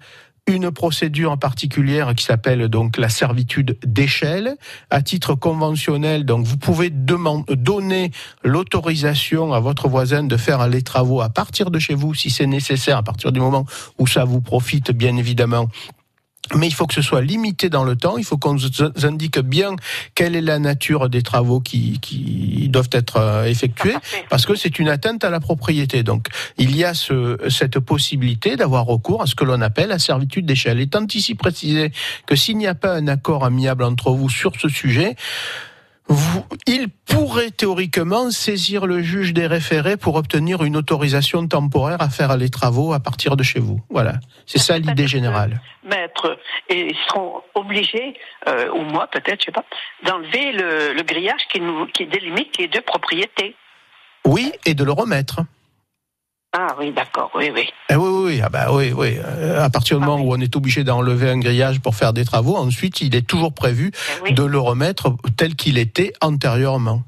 une 0.47 0.71
procédure 0.71 1.31
en 1.31 1.37
particulière 1.37 2.15
qui 2.15 2.23
s'appelle 2.23 2.67
donc 2.69 2.97
la 2.97 3.09
servitude 3.09 3.77
d'échelle. 3.85 4.55
À 4.89 5.01
titre 5.01 5.35
conventionnel, 5.35 6.25
donc 6.25 6.45
vous 6.45 6.57
pouvez 6.57 6.89
donner 6.89 8.11
l'autorisation 8.43 9.53
à 9.53 9.59
votre 9.59 9.87
voisin 9.87 10.23
de 10.23 10.37
faire 10.37 10.67
les 10.67 10.81
travaux 10.81 11.21
à 11.21 11.29
partir 11.29 11.69
de 11.69 11.79
chez 11.79 11.93
vous 11.93 12.13
si 12.13 12.29
c'est 12.29 12.47
nécessaire, 12.47 12.97
à 12.97 13.03
partir 13.03 13.31
du 13.31 13.39
moment 13.39 13.65
où 13.99 14.07
ça 14.07 14.23
vous 14.23 14.41
profite 14.41 14.91
bien 14.91 15.17
évidemment. 15.17 15.67
Mais 16.55 16.67
il 16.67 16.73
faut 16.73 16.87
que 16.87 16.93
ce 16.93 17.01
soit 17.01 17.21
limité 17.21 17.69
dans 17.69 17.83
le 17.83 17.95
temps. 17.95 18.17
Il 18.17 18.23
faut 18.23 18.37
qu'on 18.37 18.53
nous 18.53 19.05
indique 19.05 19.39
bien 19.39 19.75
quelle 20.15 20.35
est 20.35 20.41
la 20.41 20.59
nature 20.59 21.09
des 21.09 21.21
travaux 21.21 21.59
qui, 21.59 21.99
qui 21.99 22.69
doivent 22.69 22.89
être 22.91 23.17
euh, 23.17 23.45
effectués, 23.45 23.95
parce 24.29 24.45
que 24.45 24.55
c'est 24.55 24.79
une 24.79 24.89
atteinte 24.89 25.23
à 25.23 25.29
la 25.29 25.39
propriété. 25.39 26.03
Donc, 26.03 26.27
il 26.57 26.75
y 26.75 26.83
a 26.83 26.93
ce, 26.93 27.37
cette 27.49 27.79
possibilité 27.79 28.55
d'avoir 28.55 28.85
recours 28.85 29.21
à 29.21 29.25
ce 29.25 29.35
que 29.35 29.43
l'on 29.45 29.61
appelle 29.61 29.89
la 29.89 29.99
servitude 29.99 30.45
d'échelle. 30.45 30.79
Étant 30.79 31.05
ici 31.13 31.35
précisé 31.35 31.91
que 32.25 32.35
s'il 32.35 32.57
n'y 32.57 32.67
a 32.67 32.75
pas 32.75 32.93
un 32.93 33.07
accord 33.07 33.45
amiable 33.45 33.83
entre 33.83 34.11
vous 34.11 34.29
sur 34.29 34.53
ce 34.59 34.69
sujet, 34.69 35.15
vous, 36.09 36.45
il 36.65 36.87
pourrait 36.89 37.51
théoriquement 37.51 38.31
saisir 38.31 38.85
le 38.85 39.01
juge 39.01 39.33
des 39.33 39.47
référés 39.47 39.97
pour 39.97 40.15
obtenir 40.15 40.63
une 40.63 40.77
autorisation 40.77 41.47
temporaire 41.47 42.01
à 42.01 42.09
faire 42.09 42.37
les 42.37 42.49
travaux 42.49 42.93
à 42.93 42.99
partir 42.99 43.35
de 43.35 43.43
chez 43.43 43.59
vous. 43.59 43.81
Voilà, 43.89 44.13
c'est 44.45 44.59
ça 44.59 44.77
l'idée 44.77 45.07
générale. 45.07 45.61
Maître, 45.83 46.37
et 46.69 46.87
ils 46.87 46.97
seront 47.07 47.41
obligés, 47.55 48.13
euh, 48.47 48.69
ou 48.71 48.81
moi 48.81 49.07
peut-être, 49.07 49.41
je 49.41 49.45
sais 49.45 49.51
pas, 49.51 49.65
d'enlever 50.05 50.51
le, 50.53 50.93
le 50.93 51.03
grillage 51.03 51.41
qui, 51.51 51.59
nous, 51.59 51.85
qui 51.87 52.05
délimite 52.05 52.57
les 52.57 52.67
deux 52.67 52.81
propriétés. 52.81 53.55
Oui, 54.25 54.51
et 54.65 54.73
de 54.73 54.83
le 54.83 54.91
remettre. 54.91 55.41
Ah 56.59 56.75
oui, 56.79 56.91
d'accord, 56.91 57.29
oui, 57.35 57.51
oui. 57.53 57.69
Eh 57.87 57.95
oui, 57.95 58.09
oui, 58.09 58.23
oui, 58.25 58.41
ah 58.43 58.49
bah 58.49 58.71
oui, 58.71 58.91
oui. 58.91 59.17
Euh, 59.23 59.63
à 59.63 59.69
partir 59.69 59.99
du 59.99 60.03
moment 60.03 60.19
où 60.19 60.33
on 60.33 60.39
est 60.39 60.55
obligé 60.55 60.83
d'enlever 60.83 61.29
un 61.29 61.37
grillage 61.37 61.79
pour 61.81 61.93
faire 61.93 62.13
des 62.13 62.25
travaux, 62.25 62.55
ensuite, 62.55 62.99
il 63.01 63.15
est 63.15 63.27
toujours 63.27 63.53
prévu 63.53 63.91
de 64.27 64.43
le 64.43 64.57
remettre 64.57 65.15
tel 65.37 65.55
qu'il 65.55 65.77
était 65.77 66.13
antérieurement. 66.19 67.03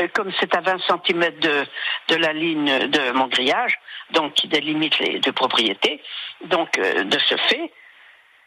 Euh, 0.00 0.06
Comme 0.14 0.30
c'est 0.38 0.54
à 0.54 0.60
20 0.60 0.76
cm 0.86 1.20
de, 1.40 1.64
de 2.10 2.14
la 2.14 2.32
ligne 2.32 2.88
de 2.88 3.10
mon 3.10 3.26
grillage, 3.26 3.74
donc 4.14 4.34
qui 4.34 4.46
délimite 4.46 5.00
les 5.00 5.18
deux 5.18 5.32
propriétés, 5.32 6.00
donc 6.48 6.78
euh, 6.78 7.02
de 7.02 7.18
ce 7.28 7.34
fait, 7.48 7.72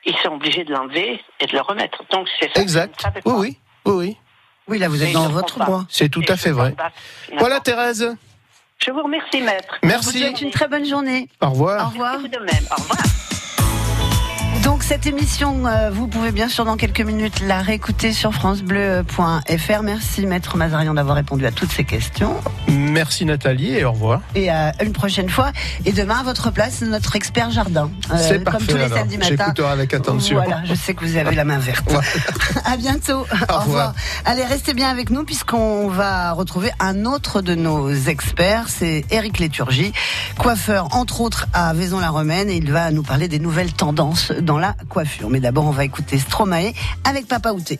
ils 0.06 0.16
sont 0.24 0.36
obligés 0.36 0.64
de 0.64 0.72
l'enlever 0.72 1.20
et 1.42 1.48
de 1.48 1.52
le 1.54 1.62
remettre. 1.62 2.02
Donc 2.12 2.30
c'est 2.40 2.50
ça. 2.56 2.62
Exact. 2.62 3.06
Oui, 3.26 3.34
oui, 3.36 3.58
oui, 3.86 3.94
oui. 3.94 4.18
Oui, 4.70 4.80
là, 4.80 4.88
vous 4.88 5.02
êtes 5.04 5.10
Mais 5.10 5.14
dans 5.14 5.28
votre 5.28 5.60
droit. 5.60 5.84
C'est 5.90 6.08
tout 6.08 6.24
à 6.30 6.38
fait 6.38 6.52
vrai. 6.52 6.74
Voilà, 7.38 7.60
Thérèse. 7.60 8.16
Je 8.86 8.92
vous 8.92 9.02
remercie, 9.04 9.42
maître. 9.42 9.78
Merci. 9.84 10.10
Je 10.20 10.26
vous 10.26 10.26
souhaite 10.26 10.42
une 10.42 10.52
très 10.52 10.68
bonne 10.68 10.86
journée. 10.86 11.30
Au 11.42 11.52
revoir. 11.52 11.88
Au 11.88 11.90
revoir. 11.92 12.20
Vous 12.20 12.28
de 12.28 12.40
même. 12.40 12.66
Au 12.72 12.82
revoir. 12.82 13.00
Donc 14.64 14.84
cette 14.84 15.06
émission, 15.06 15.66
euh, 15.66 15.90
vous 15.92 16.08
pouvez 16.08 16.32
bien 16.32 16.48
sûr 16.48 16.64
dans 16.64 16.78
quelques 16.78 17.02
minutes 17.02 17.42
la 17.46 17.62
réécouter 17.62 18.14
sur 18.14 18.34
francebleu.fr. 18.34 19.84
Merci 19.84 20.26
Maître 20.26 20.56
Mazarian 20.56 20.94
d'avoir 20.94 21.18
répondu 21.18 21.46
à 21.46 21.52
toutes 21.52 21.72
ces 21.72 21.84
questions. 21.84 22.36
Merci 22.70 23.26
Nathalie 23.26 23.76
et 23.76 23.84
au 23.84 23.92
revoir. 23.92 24.22
Et 24.36 24.50
à 24.50 24.72
une 24.82 24.94
prochaine 24.94 25.30
fois. 25.30 25.52
Et 25.86 25.92
demain, 25.92 26.20
à 26.20 26.24
votre 26.24 26.50
place, 26.52 26.82
notre 26.82 27.16
expert 27.18 27.52
jardin. 27.52 27.90
Euh, 28.12 28.16
C'est 28.18 28.36
comme 28.36 28.54
parfait, 28.54 28.68
tous 28.68 28.78
les 28.78 28.84
alors. 28.84 28.98
samedis 29.00 29.18
matins. 29.18 29.36
J'écouterai 29.38 29.72
avec 29.72 29.94
attention. 29.94 30.36
Voilà, 30.38 30.64
je 30.66 30.74
sais 30.76 30.94
que 30.94 31.06
vous 31.06 31.18
avez 31.18 31.36
la 31.36 31.44
main 31.44 31.60
verte. 31.60 31.92
à 32.66 32.78
bientôt. 32.78 33.26
Au 33.50 33.60
revoir. 33.60 33.94
Allez, 34.24 34.46
restez 34.46 34.74
bien 34.74 34.88
avec 34.90 35.10
nous 35.10 35.26
puisqu'on 35.26 35.90
va 35.90 36.32
retrouver 36.32 36.72
un 36.80 37.06
autre 37.06 37.42
de 37.42 37.56
nos 37.56 37.92
experts. 37.94 38.66
C'est 38.70 39.04
Eric 39.12 39.40
Léturgie, 39.40 39.92
coiffeur 40.38 40.88
entre 40.96 41.20
autres 41.22 41.48
à 41.54 41.74
Vaison-la-Romaine 41.74 42.50
et 42.50 42.56
il 42.56 42.72
va 42.72 42.92
nous 42.92 43.04
parler 43.04 43.28
des 43.28 43.40
nouvelles 43.40 43.74
tendances 43.74 44.32
dans 44.32 44.53
la 44.58 44.76
coiffure. 44.90 45.30
Mais 45.30 45.40
d'abord, 45.40 45.66
on 45.66 45.72
va 45.72 45.86
écouter 45.86 46.18
Stromae 46.18 46.74
avec 47.04 47.28
Papa 47.28 47.52
Outé. 47.52 47.80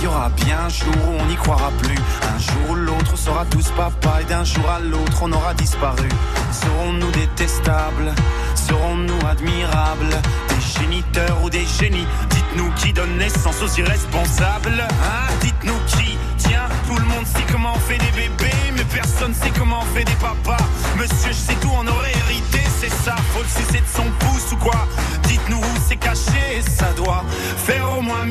y 0.00 0.06
aura 0.06 0.28
bien 0.28 0.58
un 0.66 0.68
jour 0.68 0.94
où 1.08 1.20
on 1.20 1.26
n'y 1.26 1.34
croira 1.34 1.70
plus. 1.82 1.98
Un 2.34 2.38
jour 2.38 2.70
ou 2.70 2.74
l'autre, 2.74 3.10
on 3.12 3.16
sera 3.16 3.44
tous 3.46 3.70
papa 3.76 4.20
et 4.22 4.24
d'un 4.24 4.44
jour 4.44 4.68
à 4.70 4.78
l'autre, 4.78 5.20
on 5.22 5.32
aura 5.32 5.52
disparu. 5.54 6.08
Serons-nous 6.52 7.10
détestables? 7.10 8.14
Serons-nous 8.54 9.18
admirables? 9.28 10.16
Des 10.48 10.80
géniteurs 10.80 11.42
ou 11.42 11.50
des 11.50 11.66
génies? 11.66 12.06
Dites-nous 12.30 12.70
qui 12.76 12.92
donne 12.92 13.16
naissance 13.18 13.60
aux 13.62 13.80
irresponsables 13.80 14.80
Hein? 14.80 15.32
Dites-nous 15.40 15.78
qui? 15.88 16.16
Tient 16.38 16.68
Tout 16.86 16.96
le 16.96 17.06
monde 17.06 17.26
sait 17.26 17.44
comment 17.50 17.72
on 17.74 17.80
fait 17.80 17.98
des 17.98 18.12
bébés, 18.12 18.54
mais 18.76 18.84
personne 18.84 19.34
sait 19.34 19.50
comment 19.58 19.80
on 19.82 19.96
fait 19.96 20.04
des 20.04 20.16
papas. 20.16 20.62
Monsieur, 20.96 21.30
je 21.30 21.32
sais 21.32 21.54
tout, 21.60 21.70
on 21.76 21.86
aurait 21.86 22.12
hérité, 22.12 22.60
c'est 22.80 22.92
ça. 22.92 23.16
Faut 23.32 23.42
le 23.42 23.48
sucer 23.48 23.80
de 23.80 23.88
son 23.92 24.08
pouce 24.20 24.52
ou 24.52 24.56
quoi? 24.56 24.86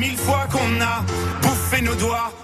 Mille 0.04 0.16
fois 0.18 0.46
qu'on 0.52 0.80
a 0.80 1.02
bouffé 1.42 1.80
nos 1.82 1.94
doigts. 1.94 2.43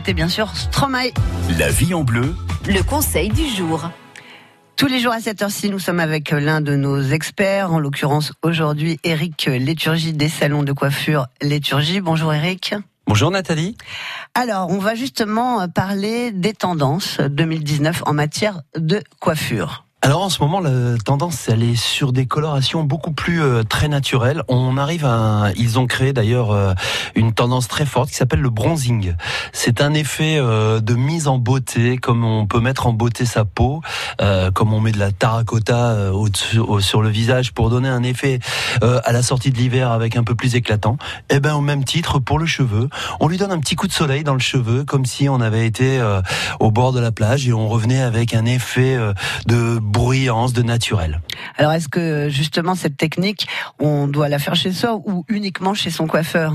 c'était 0.00 0.14
bien 0.14 0.30
sûr 0.30 0.56
Stromae. 0.56 1.10
La 1.58 1.68
vie 1.68 1.92
en 1.92 2.04
bleu, 2.04 2.34
Le 2.66 2.82
conseil 2.82 3.28
du 3.28 3.46
jour. 3.46 3.90
Tous 4.76 4.86
les 4.86 4.98
jours 4.98 5.12
à 5.12 5.20
cette 5.20 5.42
heure-ci, 5.42 5.68
nous 5.68 5.78
sommes 5.78 6.00
avec 6.00 6.30
l'un 6.30 6.62
de 6.62 6.74
nos 6.74 7.02
experts, 7.02 7.70
en 7.70 7.78
l'occurrence 7.78 8.32
aujourd'hui 8.40 8.98
Eric 9.04 9.44
Léturgie 9.44 10.14
des 10.14 10.30
salons 10.30 10.62
de 10.62 10.72
coiffure 10.72 11.26
Léturgie. 11.42 12.00
Bonjour 12.00 12.32
Eric. 12.32 12.74
Bonjour 13.06 13.30
Nathalie. 13.30 13.76
Alors, 14.34 14.70
on 14.70 14.78
va 14.78 14.94
justement 14.94 15.68
parler 15.68 16.30
des 16.32 16.54
tendances 16.54 17.20
2019 17.20 18.04
en 18.06 18.14
matière 18.14 18.62
de 18.78 19.02
coiffure. 19.20 19.84
Alors 20.02 20.22
en 20.22 20.30
ce 20.30 20.40
moment, 20.42 20.60
la 20.60 20.96
tendance, 21.04 21.46
elle 21.50 21.62
est 21.62 21.76
sur 21.76 22.12
des 22.14 22.24
colorations 22.24 22.82
beaucoup 22.84 23.12
plus 23.12 23.42
euh, 23.42 23.64
très 23.64 23.86
naturelles. 23.86 24.42
On 24.48 24.78
arrive 24.78 25.04
à, 25.04 25.48
ils 25.56 25.78
ont 25.78 25.86
créé 25.86 26.14
d'ailleurs 26.14 26.52
euh, 26.52 26.72
une 27.14 27.34
tendance 27.34 27.68
très 27.68 27.84
forte 27.84 28.08
qui 28.08 28.14
s'appelle 28.16 28.40
le 28.40 28.48
bronzing. 28.48 29.14
C'est 29.52 29.82
un 29.82 29.92
effet 29.92 30.38
euh, 30.38 30.80
de 30.80 30.94
mise 30.94 31.28
en 31.28 31.36
beauté, 31.36 31.98
comme 31.98 32.24
on 32.24 32.46
peut 32.46 32.60
mettre 32.60 32.86
en 32.86 32.94
beauté 32.94 33.26
sa 33.26 33.44
peau, 33.44 33.82
euh, 34.22 34.50
comme 34.50 34.72
on 34.72 34.80
met 34.80 34.90
de 34.92 34.98
la 34.98 35.12
terracotta 35.12 35.90
euh, 35.90 36.10
au-dessus- 36.12 36.58
au- 36.60 36.80
sur 36.80 37.02
le 37.02 37.10
visage 37.10 37.52
pour 37.52 37.68
donner 37.68 37.90
un 37.90 38.02
effet 38.02 38.40
euh, 38.82 39.00
à 39.04 39.12
la 39.12 39.22
sortie 39.22 39.50
de 39.50 39.58
l'hiver 39.58 39.92
avec 39.92 40.16
un 40.16 40.24
peu 40.24 40.34
plus 40.34 40.54
éclatant. 40.54 40.96
Et 41.28 41.40
ben 41.40 41.54
au 41.54 41.60
même 41.60 41.84
titre 41.84 42.18
pour 42.18 42.38
le 42.38 42.46
cheveu, 42.46 42.88
on 43.20 43.28
lui 43.28 43.36
donne 43.36 43.52
un 43.52 43.60
petit 43.60 43.76
coup 43.76 43.86
de 43.86 43.92
soleil 43.92 44.24
dans 44.24 44.32
le 44.34 44.40
cheveu, 44.40 44.84
comme 44.84 45.04
si 45.04 45.28
on 45.28 45.42
avait 45.42 45.66
été 45.66 46.00
au 46.58 46.70
bord 46.70 46.92
de 46.94 47.00
la 47.00 47.12
plage 47.12 47.46
et 47.46 47.52
on 47.52 47.68
revenait 47.68 48.00
avec 48.00 48.32
un 48.32 48.46
effet 48.46 48.96
de 49.46 49.78
bruyance, 49.90 50.52
de 50.52 50.62
naturel. 50.62 51.20
Alors, 51.56 51.72
est-ce 51.72 51.88
que 51.88 52.28
justement 52.28 52.74
cette 52.74 52.96
technique, 52.96 53.48
on 53.78 54.06
doit 54.06 54.28
la 54.28 54.38
faire 54.38 54.54
chez 54.54 54.72
soi 54.72 55.00
ou 55.04 55.24
uniquement 55.28 55.74
chez 55.74 55.90
son 55.90 56.06
coiffeur? 56.06 56.54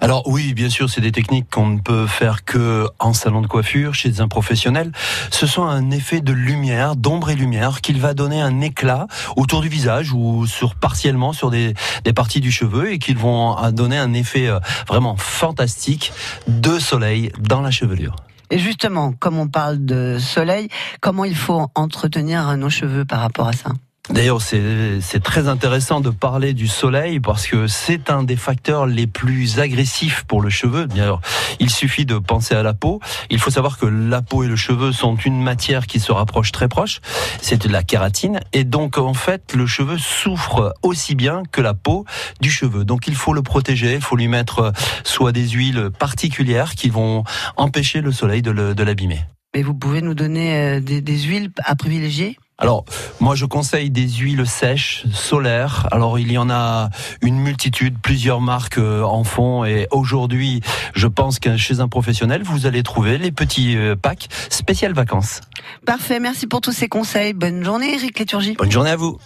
Alors 0.00 0.22
oui, 0.26 0.54
bien 0.54 0.70
sûr, 0.70 0.88
c'est 0.88 1.00
des 1.00 1.12
techniques 1.12 1.50
qu'on 1.50 1.66
ne 1.66 1.80
peut 1.80 2.06
faire 2.06 2.44
que 2.44 2.86
en 2.98 3.12
salon 3.12 3.40
de 3.42 3.46
coiffure, 3.46 3.94
chez 3.94 4.20
un 4.20 4.28
professionnel. 4.28 4.92
Ce 5.30 5.46
sont 5.46 5.64
un 5.64 5.90
effet 5.90 6.20
de 6.20 6.32
lumière, 6.32 6.96
d'ombre 6.96 7.30
et 7.30 7.34
lumière, 7.34 7.80
qu'il 7.80 8.00
va 8.00 8.14
donner 8.14 8.40
un 8.40 8.60
éclat 8.60 9.06
autour 9.36 9.60
du 9.60 9.68
visage 9.68 10.12
ou 10.12 10.46
sur 10.46 10.74
partiellement 10.74 11.32
sur 11.32 11.50
des, 11.50 11.74
des 12.04 12.12
parties 12.12 12.40
du 12.40 12.52
cheveu 12.52 12.92
et 12.92 12.98
qu'ils 12.98 13.18
vont 13.18 13.58
euh, 13.58 13.70
donner 13.70 13.98
un 13.98 14.12
effet 14.12 14.48
euh, 14.48 14.60
vraiment 14.86 15.16
fantastique 15.16 16.12
de 16.46 16.78
soleil 16.78 17.32
dans 17.38 17.60
la 17.60 17.70
chevelure. 17.70 18.16
Et 18.50 18.58
justement, 18.58 19.12
comme 19.12 19.38
on 19.38 19.48
parle 19.48 19.84
de 19.84 20.18
soleil, 20.18 20.68
comment 21.00 21.24
il 21.24 21.36
faut 21.36 21.66
entretenir 21.74 22.56
nos 22.56 22.70
cheveux 22.70 23.04
par 23.04 23.20
rapport 23.20 23.48
à 23.48 23.52
ça? 23.52 23.70
D'ailleurs, 24.10 24.42
c'est 24.42 25.22
très 25.22 25.48
intéressant 25.48 26.02
de 26.02 26.10
parler 26.10 26.52
du 26.52 26.68
soleil 26.68 27.20
parce 27.20 27.46
que 27.46 27.66
c'est 27.66 28.10
un 28.10 28.22
des 28.22 28.36
facteurs 28.36 28.84
les 28.84 29.06
plus 29.06 29.60
agressifs 29.60 30.24
pour 30.24 30.42
le 30.42 30.50
cheveu. 30.50 30.86
Alors, 30.98 31.22
il 31.58 31.70
suffit 31.70 32.04
de 32.04 32.18
penser 32.18 32.54
à 32.54 32.62
la 32.62 32.74
peau. 32.74 33.00
Il 33.30 33.38
faut 33.38 33.50
savoir 33.50 33.78
que 33.78 33.86
la 33.86 34.20
peau 34.20 34.44
et 34.44 34.46
le 34.46 34.56
cheveu 34.56 34.92
sont 34.92 35.16
une 35.16 35.42
matière 35.42 35.86
qui 35.86 36.00
se 36.00 36.12
rapproche 36.12 36.52
très 36.52 36.68
proche. 36.68 37.00
C'est 37.40 37.66
de 37.66 37.72
la 37.72 37.82
kératine 37.82 38.40
et 38.52 38.64
donc 38.64 38.98
en 38.98 39.14
fait, 39.14 39.54
le 39.54 39.66
cheveu 39.66 39.96
souffre 39.96 40.74
aussi 40.82 41.14
bien 41.14 41.42
que 41.50 41.62
la 41.62 41.72
peau 41.72 42.04
du 42.42 42.50
cheveu. 42.50 42.84
Donc 42.84 43.08
il 43.08 43.14
faut 43.14 43.32
le 43.32 43.42
protéger. 43.42 43.94
Il 43.94 44.02
faut 44.02 44.16
lui 44.16 44.28
mettre 44.28 44.58
euh, 44.58 44.72
soit 45.02 45.32
des 45.32 45.48
huiles 45.48 45.90
particulières 45.98 46.74
qui 46.74 46.90
vont 46.90 47.24
empêcher 47.56 48.02
le 48.02 48.12
soleil 48.12 48.42
de 48.42 48.82
l'abîmer. 48.82 49.24
Mais 49.54 49.62
vous 49.62 49.74
pouvez 49.74 50.02
nous 50.02 50.14
donner 50.14 50.76
euh, 50.76 50.80
des 50.80 51.18
huiles 51.22 51.50
à 51.64 51.74
privilégier? 51.74 52.36
Alors, 52.56 52.84
moi, 53.18 53.34
je 53.34 53.46
conseille 53.46 53.90
des 53.90 54.08
huiles 54.08 54.46
sèches, 54.46 55.04
solaires. 55.12 55.88
Alors, 55.90 56.20
il 56.20 56.30
y 56.30 56.38
en 56.38 56.50
a 56.50 56.88
une 57.20 57.38
multitude, 57.38 57.96
plusieurs 58.00 58.40
marques 58.40 58.78
euh, 58.78 59.02
en 59.02 59.24
font. 59.24 59.64
Et 59.64 59.88
aujourd'hui, 59.90 60.60
je 60.94 61.08
pense 61.08 61.40
que 61.40 61.56
chez 61.56 61.80
un 61.80 61.88
professionnel, 61.88 62.42
vous 62.44 62.66
allez 62.66 62.84
trouver 62.84 63.18
les 63.18 63.32
petits 63.32 63.76
euh, 63.76 63.96
packs 63.96 64.28
spécial 64.50 64.92
vacances. 64.92 65.40
Parfait, 65.84 66.20
merci 66.20 66.46
pour 66.46 66.60
tous 66.60 66.72
ces 66.72 66.88
conseils. 66.88 67.32
Bonne 67.32 67.64
journée, 67.64 67.94
Eric 67.94 68.18
Léturgie. 68.20 68.54
Bonne 68.54 68.70
journée 68.70 68.90
à 68.90 68.96
vous. 68.96 69.18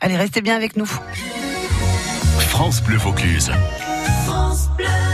Allez, 0.00 0.16
restez 0.16 0.42
bien 0.42 0.56
avec 0.56 0.76
nous. 0.76 0.90
France 2.38 2.82
Bleu 2.82 2.96
Vaucluse. 2.96 3.52
France 4.26 4.68
Bleu. 4.76 5.11